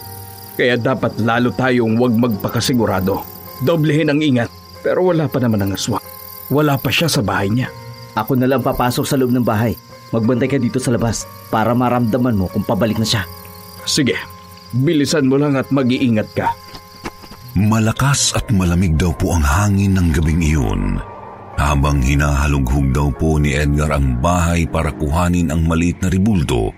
Kaya 0.57 0.75
dapat 0.75 1.21
lalo 1.21 1.53
tayong 1.53 1.95
huwag 2.01 2.17
magpakasigurado. 2.17 3.21
Doblehin 3.61 4.09
ang 4.09 4.19
ingat. 4.19 4.49
Pero 4.81 5.05
wala 5.05 5.29
pa 5.29 5.37
naman 5.37 5.61
ang 5.61 5.77
aswang. 5.77 6.01
Wala 6.49 6.81
pa 6.81 6.89
siya 6.89 7.05
sa 7.05 7.21
bahay 7.21 7.53
niya. 7.53 7.69
Ako 8.17 8.33
na 8.33 8.49
lang 8.49 8.65
papasok 8.65 9.05
sa 9.05 9.13
loob 9.13 9.29
ng 9.29 9.45
bahay. 9.45 9.77
Magbantay 10.09 10.49
ka 10.49 10.57
dito 10.57 10.81
sa 10.81 10.89
labas 10.89 11.29
para 11.53 11.77
maramdaman 11.77 12.33
mo 12.33 12.49
kung 12.49 12.65
pabalik 12.65 12.97
na 12.97 13.05
siya. 13.05 13.29
Sige, 13.85 14.17
bilisan 14.73 15.29
mo 15.29 15.37
lang 15.37 15.53
at 15.53 15.69
mag-iingat 15.69 16.29
ka. 16.33 16.49
Malakas 17.53 18.33
at 18.33 18.49
malamig 18.49 18.97
daw 18.97 19.13
po 19.13 19.37
ang 19.37 19.45
hangin 19.45 19.93
ng 19.93 20.09
gabing 20.13 20.41
iyon. 20.41 20.97
Habang 21.57 22.05
hinahalughog 22.05 22.93
daw 22.93 23.09
po 23.13 23.41
ni 23.41 23.57
Edgar 23.57 23.97
ang 23.97 24.21
bahay 24.21 24.69
para 24.69 24.93
kuhanin 24.93 25.49
ang 25.49 25.65
maliit 25.65 25.97
na 26.05 26.09
ribulto, 26.13 26.69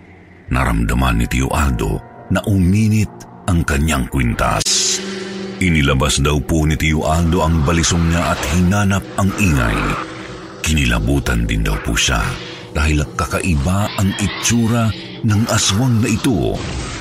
naramdaman 0.47 1.19
ni 1.19 1.27
Tio 1.27 1.51
Aldo 1.51 1.99
na 2.31 2.39
uminit 2.47 3.11
ang 3.51 3.67
kanyang 3.67 4.07
kwintas. 4.07 4.63
Inilabas 5.59 6.23
daw 6.23 6.39
po 6.39 6.63
ni 6.63 6.79
Tio 6.79 7.03
Aldo 7.03 7.43
ang 7.43 7.67
balisong 7.67 8.07
niya 8.07 8.31
at 8.31 8.39
hinanap 8.55 9.03
ang 9.19 9.27
ingay. 9.35 9.79
Kinilabutan 10.69 11.49
din 11.49 11.65
daw 11.65 11.81
po 11.81 11.97
siya 11.97 12.21
dahil 12.77 13.01
kakaiba 13.17 13.89
ang 13.97 14.13
itsura 14.21 14.93
ng 15.25 15.49
aswang 15.49 15.97
na 15.97 16.13
ito 16.13 16.53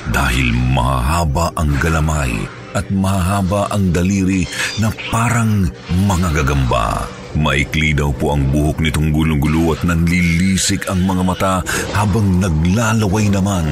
dahil 0.09 0.49
mahaba 0.73 1.53
ang 1.53 1.77
galamay 1.77 2.33
at 2.73 2.89
mahaba 2.89 3.69
ang 3.69 3.93
daliri 3.93 4.41
na 4.81 4.89
parang 5.13 5.69
mga 6.09 6.41
gagamba. 6.41 7.05
Maikli 7.37 7.93
daw 7.93 8.09
po 8.09 8.33
ang 8.33 8.49
buhok 8.49 8.81
nitong 8.81 9.13
gulo-gulo 9.13 9.77
at 9.77 9.85
nanlilisik 9.85 10.89
ang 10.89 11.05
mga 11.05 11.21
mata 11.21 11.55
habang 11.93 12.41
naglalaway 12.41 13.29
naman 13.29 13.69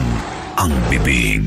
ang 0.62 0.78
bibig. 0.94 1.42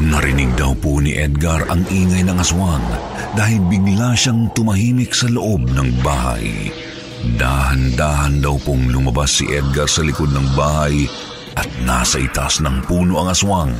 Narinig 0.00 0.56
daw 0.56 0.72
po 0.80 0.96
ni 0.96 1.12
Edgar 1.12 1.68
ang 1.68 1.84
ingay 1.92 2.24
ng 2.24 2.40
aswang 2.40 2.88
dahil 3.36 3.60
bigla 3.68 4.16
siyang 4.16 4.48
tumahimik 4.56 5.12
sa 5.12 5.28
loob 5.28 5.68
ng 5.76 5.92
bahay. 6.00 6.72
Dahan-dahan 7.18 8.38
daw 8.38 8.54
pong 8.62 8.94
lumabas 8.94 9.42
si 9.42 9.50
Edgar 9.50 9.90
sa 9.90 10.06
likod 10.06 10.30
ng 10.30 10.54
bahay 10.54 11.10
at 11.58 11.66
nasa 11.82 12.22
itaas 12.22 12.62
ng 12.62 12.86
puno 12.86 13.18
ang 13.18 13.34
aswang 13.34 13.74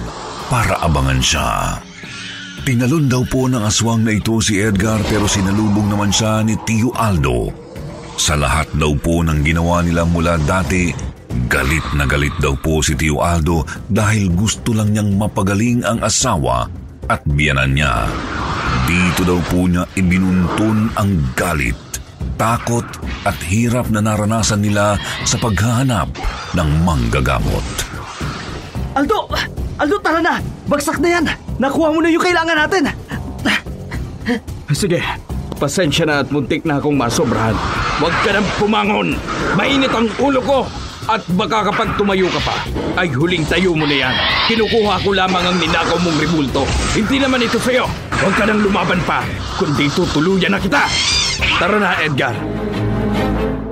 para 0.50 0.74
abangan 0.82 1.22
siya. 1.22 1.78
Tinalon 2.66 3.06
daw 3.06 3.22
po 3.22 3.46
ng 3.46 3.62
aswang 3.62 4.02
na 4.02 4.12
ito 4.18 4.42
si 4.42 4.58
Edgar 4.58 4.98
pero 5.06 5.30
sinalubong 5.30 5.86
naman 5.86 6.10
siya 6.10 6.42
ni 6.42 6.58
Tio 6.66 6.90
Aldo. 6.98 7.54
Sa 8.18 8.34
lahat 8.34 8.74
daw 8.74 8.98
po 8.98 9.22
ng 9.22 9.46
ginawa 9.46 9.86
nila 9.86 10.02
mula 10.02 10.34
dati, 10.42 10.90
galit 11.46 11.86
na 11.94 12.10
galit 12.10 12.34
daw 12.42 12.58
po 12.58 12.82
si 12.82 12.98
Tio 12.98 13.22
Aldo 13.22 13.62
dahil 13.86 14.34
gusto 14.34 14.74
lang 14.74 14.90
niyang 14.90 15.14
mapagaling 15.14 15.86
ang 15.86 16.02
asawa 16.02 16.66
at 17.06 17.22
biyanan 17.22 17.70
niya. 17.70 18.10
Dito 18.84 19.22
daw 19.22 19.38
po 19.46 19.70
niya 19.70 19.86
ibinuntun 19.94 20.92
ang 20.98 21.10
galit, 21.38 21.78
takot 22.38 22.86
at 23.26 23.34
hirap 23.50 23.90
na 23.90 23.98
naranasan 23.98 24.62
nila 24.62 24.94
sa 25.26 25.36
paghahanap 25.42 26.06
ng 26.54 26.68
manggagamot. 26.86 27.66
Aldo! 28.94 29.26
Aldo, 29.76 29.96
tara 29.98 30.22
na! 30.22 30.38
Bagsak 30.70 31.02
na 31.02 31.08
yan! 31.18 31.24
Nakuha 31.58 31.90
mo 31.90 31.98
na 31.98 32.08
yung 32.08 32.22
kailangan 32.22 32.56
natin! 32.56 32.94
Sige, 34.70 35.02
pasensya 35.58 36.06
na 36.06 36.22
at 36.22 36.30
muntik 36.30 36.62
na 36.62 36.78
akong 36.78 36.94
masobrahan. 36.94 37.58
Huwag 37.98 38.14
ka 38.22 38.30
nang 38.30 38.48
pumangon! 38.62 39.18
Mainit 39.58 39.90
ang 39.90 40.06
ulo 40.22 40.38
ko! 40.40 40.58
At 41.08 41.24
baka 41.32 41.72
kapag 41.72 41.96
tumayo 41.96 42.28
ka 42.28 42.40
pa, 42.44 42.56
ay 43.00 43.08
huling 43.08 43.48
tayo 43.48 43.72
mo 43.72 43.88
na 43.88 43.96
yan. 43.96 44.14
Kinukuha 44.44 45.00
ko 45.00 45.16
lamang 45.16 45.40
ang 45.40 45.56
ninakaw 45.56 45.96
mong 46.04 46.20
ribulto. 46.20 46.68
Hindi 46.92 47.16
naman 47.16 47.40
ito 47.40 47.56
sa'yo. 47.56 47.88
Huwag 48.12 48.34
ka 48.36 48.44
nang 48.44 48.60
lumaban 48.60 49.00
pa, 49.08 49.24
kundi 49.56 49.88
tutuluyan 49.88 50.52
na 50.52 50.60
kita. 50.60 50.84
Tara 51.56 51.80
na, 51.80 51.96
Edgar. 52.04 52.36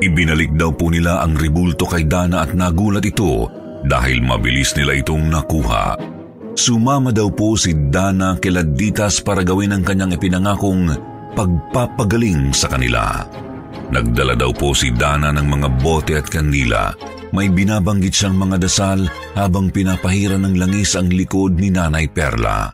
Ibinalik 0.01 0.57
daw 0.57 0.73
po 0.73 0.89
nila 0.89 1.21
ang 1.21 1.37
ribulto 1.37 1.85
kay 1.85 2.09
Dana 2.09 2.41
at 2.41 2.57
nagulat 2.57 3.05
ito 3.05 3.53
dahil 3.85 4.25
mabilis 4.25 4.73
nila 4.73 4.97
itong 4.97 5.29
nakuha. 5.29 6.01
Sumama 6.57 7.13
daw 7.13 7.29
po 7.29 7.53
si 7.61 7.77
Dana 7.93 8.41
kila 8.41 8.65
Ditas 8.65 9.21
para 9.21 9.45
gawin 9.45 9.77
ang 9.77 9.85
kanyang 9.85 10.17
ipinangakong 10.17 10.89
pagpapagaling 11.37 12.57
sa 12.57 12.73
kanila. 12.73 13.29
Nagdala 13.87 14.35
daw 14.35 14.51
po 14.51 14.75
si 14.75 14.91
Dana 14.91 15.31
ng 15.31 15.47
mga 15.47 15.69
bote 15.79 16.19
at 16.19 16.27
kandila. 16.27 16.91
May 17.31 17.47
binabanggit 17.47 18.15
siyang 18.15 18.35
mga 18.35 18.67
dasal 18.67 19.07
habang 19.39 19.71
pinapahira 19.71 20.35
ng 20.39 20.59
langis 20.59 20.99
ang 20.99 21.11
likod 21.11 21.55
ni 21.59 21.71
Nanay 21.71 22.11
Perla. 22.11 22.71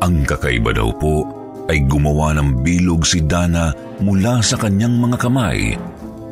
Ang 0.00 0.24
kakaiba 0.24 0.72
daw 0.72 0.92
po 0.96 1.24
ay 1.68 1.84
gumawa 1.84 2.36
ng 2.36 2.64
bilog 2.64 3.04
si 3.04 3.24
Dana 3.24 3.72
mula 4.00 4.40
sa 4.44 4.60
kanyang 4.60 5.00
mga 5.00 5.16
kamay 5.20 5.76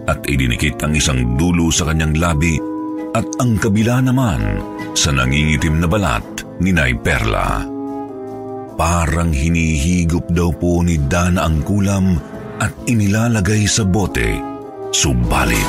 at 0.08 0.20
idinikit 0.28 0.76
ang 0.82 0.92
isang 0.96 1.38
dulo 1.38 1.70
sa 1.72 1.88
kanyang 1.88 2.18
labi 2.18 2.58
at 3.12 3.24
ang 3.38 3.56
kabila 3.60 4.00
naman 4.00 4.60
sa 4.96 5.12
nangingitim 5.12 5.80
na 5.80 5.88
balat 5.88 6.24
ni 6.60 6.72
Nay 6.72 6.96
Perla. 6.96 7.64
Parang 8.72 9.30
hinihigop 9.30 10.32
daw 10.32 10.48
po 10.56 10.80
ni 10.80 10.96
Dana 10.96 11.44
ang 11.44 11.60
kulam 11.62 12.16
at 12.62 12.70
inilalagay 12.86 13.66
sa 13.66 13.82
bote. 13.82 14.38
Subalit... 14.94 15.66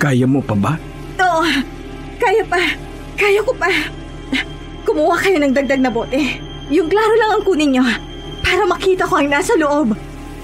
Kaya 0.00 0.28
mo 0.28 0.44
pa 0.44 0.52
ba? 0.52 0.72
Oo, 1.16 1.48
kaya 2.20 2.44
pa. 2.44 2.60
Kaya 3.16 3.40
ko 3.40 3.56
pa. 3.56 3.72
Kumuha 4.84 5.16
kayo 5.16 5.40
ng 5.40 5.56
dagdag 5.56 5.80
na 5.80 5.88
bote. 5.88 6.20
Yung 6.68 6.92
klaro 6.92 7.14
lang 7.16 7.30
ang 7.32 7.44
kunin 7.44 7.72
nyo 7.72 7.84
para 8.44 8.68
makita 8.68 9.08
ko 9.08 9.16
ang 9.16 9.32
nasa 9.32 9.56
loob. 9.56 9.96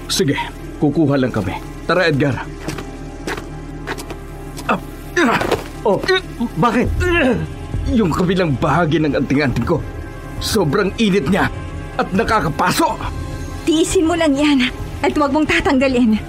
Sige, 0.09 0.33
kukuha 0.81 1.13
lang 1.13 1.29
kami. 1.29 1.61
Tara, 1.85 2.09
Edgar. 2.09 2.41
Ah, 4.65 4.81
Oh, 5.85 5.97
bakit? 6.57 6.89
Yung 7.89 8.13
kabilang 8.13 8.53
bahagi 8.61 9.01
ng 9.01 9.17
anting-anting 9.17 9.65
ko. 9.65 9.81
Sobrang 10.37 10.93
init 11.01 11.25
niya 11.25 11.49
at 11.97 12.07
nakakapaso. 12.13 12.93
Tiisin 13.65 14.05
mo 14.05 14.13
lang 14.13 14.37
yan 14.37 14.69
at 15.01 15.11
huwag 15.17 15.33
mong 15.33 15.49
tatanggalin. 15.49 16.21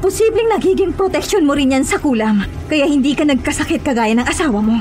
Posibleng 0.00 0.52
nagiging 0.52 0.92
proteksyon 0.92 1.48
mo 1.48 1.56
rin 1.56 1.72
yan 1.72 1.84
sa 1.84 1.96
kulam, 1.96 2.44
kaya 2.68 2.84
hindi 2.84 3.16
ka 3.16 3.24
nagkasakit 3.24 3.80
kagaya 3.80 4.12
ng 4.12 4.28
asawa 4.28 4.60
mo. 4.60 4.76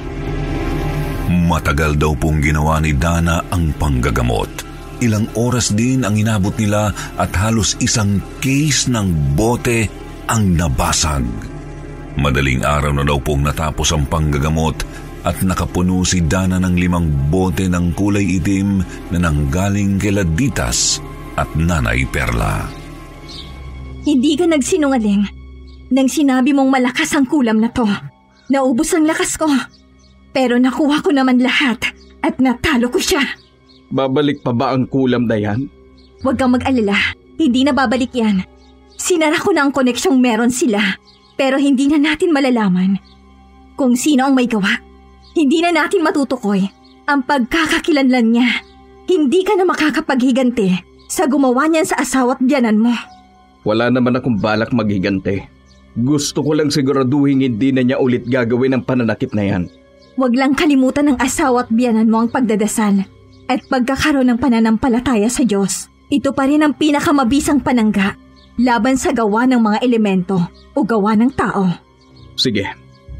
Matagal 1.31 1.95
daw 1.95 2.11
pong 2.19 2.43
ginawa 2.43 2.83
ni 2.83 2.91
Dana 2.91 3.39
ang 3.47 3.71
panggagamot. 3.79 4.51
Ilang 4.99 5.31
oras 5.39 5.71
din 5.71 6.03
ang 6.03 6.19
inabot 6.19 6.51
nila 6.59 6.91
at 7.15 7.31
halos 7.39 7.79
isang 7.79 8.19
case 8.43 8.91
ng 8.91 9.35
bote 9.35 9.87
ang 10.27 10.59
nabasag. 10.59 11.23
Madaling 12.19 12.61
araw 12.61 12.91
na 12.93 13.03
daw 13.07 13.17
pong 13.17 13.47
natapos 13.47 13.95
ang 13.95 14.05
panggagamot 14.05 14.75
at 15.23 15.39
nakapuno 15.39 16.03
si 16.03 16.19
Dana 16.23 16.59
ng 16.59 16.75
limang 16.75 17.07
bote 17.31 17.67
ng 17.71 17.95
kulay 17.95 18.39
itim 18.39 18.83
na 19.11 19.17
nanggaling 19.23 19.95
kay 19.95 20.11
Laditas 20.11 20.99
at 21.39 21.47
Nanay 21.55 22.03
Perla. 22.07 22.67
Hindi 24.03 24.35
ka 24.35 24.45
nagsinungaling 24.51 25.23
nang 25.95 26.09
sinabi 26.11 26.51
mong 26.51 26.67
malakas 26.67 27.15
ang 27.15 27.23
kulam 27.23 27.63
na 27.63 27.71
to. 27.71 27.87
Naubos 28.51 28.91
ang 28.91 29.07
lakas 29.07 29.39
ko. 29.39 29.47
Pero 30.35 30.59
nakuha 30.59 30.99
ko 30.99 31.15
naman 31.15 31.39
lahat 31.39 31.79
at 32.19 32.35
natalo 32.43 32.91
ko 32.91 32.99
siya. 32.99 33.23
Babalik 33.93 34.43
pa 34.43 34.51
ba 34.51 34.75
ang 34.75 34.89
kulam 34.91 35.29
na 35.29 35.39
yan? 35.39 35.69
Huwag 36.19 36.35
kang 36.35 36.51
mag-alala. 36.51 37.15
Hindi 37.39 37.63
na 37.63 37.71
babalik 37.71 38.11
yan. 38.11 38.43
Sinara 38.99 39.39
ko 39.39 39.55
na 39.55 39.63
ang 39.63 39.71
koneksyong 39.71 40.19
meron 40.19 40.51
sila. 40.51 40.99
Pero 41.39 41.55
hindi 41.55 41.87
na 41.87 42.01
natin 42.01 42.33
malalaman 42.33 42.97
kung 43.77 43.97
sino 43.97 44.27
ang 44.27 44.35
may 44.37 44.49
gawa. 44.49 44.92
Hindi 45.33 45.65
na 45.65 45.73
natin 45.73 46.05
matutukoy 46.05 46.61
ang 47.09 47.25
pagkakakilanlan 47.25 48.27
niya. 48.33 48.49
Hindi 49.09 49.41
ka 49.43 49.57
na 49.57 49.65
makakapaghiganti 49.67 50.69
sa 51.09 51.27
gumawa 51.27 51.67
niyan 51.67 51.89
sa 51.89 51.99
asawa't 51.99 52.39
biyanan 52.41 52.79
mo. 52.79 52.93
Wala 53.65 53.89
naman 53.89 54.15
akong 54.15 54.39
balak 54.39 54.71
maghigante. 54.71 55.49
Gusto 55.93 56.41
ko 56.41 56.57
lang 56.57 56.73
siguraduhin 56.73 57.45
hindi 57.45 57.69
na 57.69 57.85
niya 57.85 57.97
ulit 58.01 58.25
gagawin 58.25 58.77
ang 58.77 58.83
pananakit 58.85 59.33
na 59.37 59.43
yan. 59.45 59.63
Huwag 60.17 60.33
lang 60.37 60.53
kalimutan 60.53 61.09
ng 61.13 61.17
asawa 61.17 61.65
at 61.65 61.69
biyanan 61.73 62.09
mo 62.09 62.21
ang 62.21 62.29
pagdadasal 62.29 63.05
at 63.49 63.59
pagkakaroon 63.69 64.29
ng 64.29 64.39
pananampalataya 64.41 65.29
sa 65.29 65.41
Diyos. 65.45 65.89
Ito 66.13 66.33
pa 66.33 66.45
rin 66.45 66.61
ang 66.61 66.77
pinakamabisang 66.77 67.65
panangga 67.65 68.17
laban 68.61 68.97
sa 69.01 69.09
gawa 69.09 69.49
ng 69.49 69.61
mga 69.61 69.77
elemento 69.81 70.37
o 70.77 70.85
gawa 70.85 71.17
ng 71.17 71.31
tao. 71.33 71.65
Sige, 72.37 72.69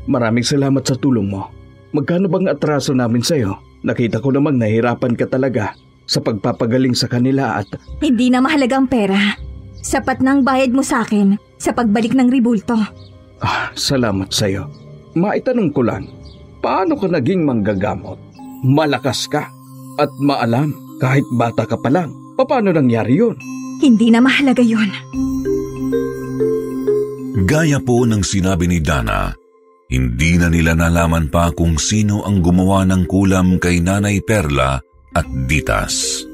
maraming 0.06 0.46
salamat 0.46 0.86
sa 0.86 0.94
tulong 0.98 1.30
mo. 1.30 1.63
Magkano 1.94 2.26
bang 2.26 2.50
atraso 2.50 2.98
namin 2.98 3.22
sa'yo? 3.22 3.62
Nakita 3.86 4.18
ko 4.18 4.34
namang 4.34 4.58
nahirapan 4.58 5.14
ka 5.14 5.30
talaga 5.30 5.78
sa 6.10 6.20
pagpapagaling 6.20 6.98
sa 6.98 7.06
kanila 7.06 7.62
at... 7.62 7.70
Hindi 8.02 8.34
na 8.34 8.42
mahalaga 8.42 8.82
ang 8.82 8.90
pera. 8.90 9.38
Sapat 9.84 10.26
na 10.26 10.34
ang 10.34 10.42
bayad 10.42 10.74
mo 10.74 10.82
sa 10.82 11.06
akin 11.06 11.38
sa 11.62 11.70
pagbalik 11.76 12.18
ng 12.18 12.34
ribulto. 12.34 12.76
Ah, 13.44 13.70
salamat 13.78 14.34
sa'yo. 14.34 14.66
Maitanong 15.14 15.70
ko 15.70 15.86
lang, 15.86 16.10
paano 16.66 16.98
ka 16.98 17.06
naging 17.06 17.46
manggagamot? 17.46 18.18
Malakas 18.66 19.30
ka 19.30 19.52
at 20.02 20.10
maalam 20.18 20.74
kahit 20.98 21.28
bata 21.36 21.68
ka 21.68 21.78
pa 21.78 21.94
lang. 21.94 22.10
Paano 22.40 22.74
nangyari 22.74 23.22
yun? 23.22 23.38
Hindi 23.84 24.10
na 24.10 24.24
mahalaga 24.24 24.64
yun. 24.66 24.90
Gaya 27.44 27.78
po 27.84 28.08
ng 28.08 28.24
sinabi 28.24 28.66
ni 28.72 28.80
Dana, 28.80 29.36
hindi 29.94 30.42
na 30.42 30.50
nila 30.50 30.74
nalaman 30.74 31.30
pa 31.30 31.54
kung 31.54 31.78
sino 31.78 32.26
ang 32.26 32.42
gumawa 32.42 32.82
ng 32.90 33.06
kulam 33.06 33.62
kay 33.62 33.78
Nanay 33.78 34.26
Perla 34.26 34.82
at 35.14 35.28
Ditas. 35.46 36.26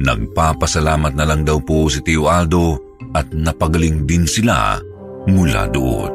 Nagpapasalamat 0.00 1.12
na 1.12 1.28
lang 1.28 1.44
daw 1.44 1.60
po 1.60 1.92
si 1.92 2.00
Tio 2.00 2.32
Aldo 2.32 2.96
at 3.12 3.28
napagaling 3.36 4.08
din 4.08 4.24
sila 4.24 4.80
mula 5.28 5.68
doon. 5.68 6.12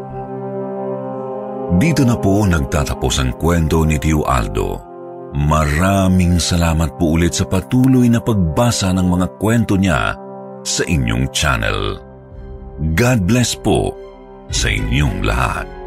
Dito 1.77 2.01
na 2.01 2.17
po 2.17 2.41
nagtatapos 2.49 3.21
ang 3.21 3.37
kwento 3.37 3.85
ni 3.85 4.01
Tio 4.01 4.25
Aldo. 4.25 4.81
Maraming 5.37 6.41
salamat 6.41 6.97
po 6.97 7.13
ulit 7.13 7.37
sa 7.37 7.45
patuloy 7.45 8.09
na 8.09 8.17
pagbasa 8.17 8.89
ng 8.89 9.05
mga 9.05 9.27
kwento 9.37 9.77
niya 9.77 10.17
sa 10.65 10.81
inyong 10.81 11.29
channel. 11.29 12.01
God 12.97 13.29
bless 13.29 13.53
po 13.53 13.93
sa 14.49 14.73
inyong 14.73 15.21
lahat. 15.21 15.78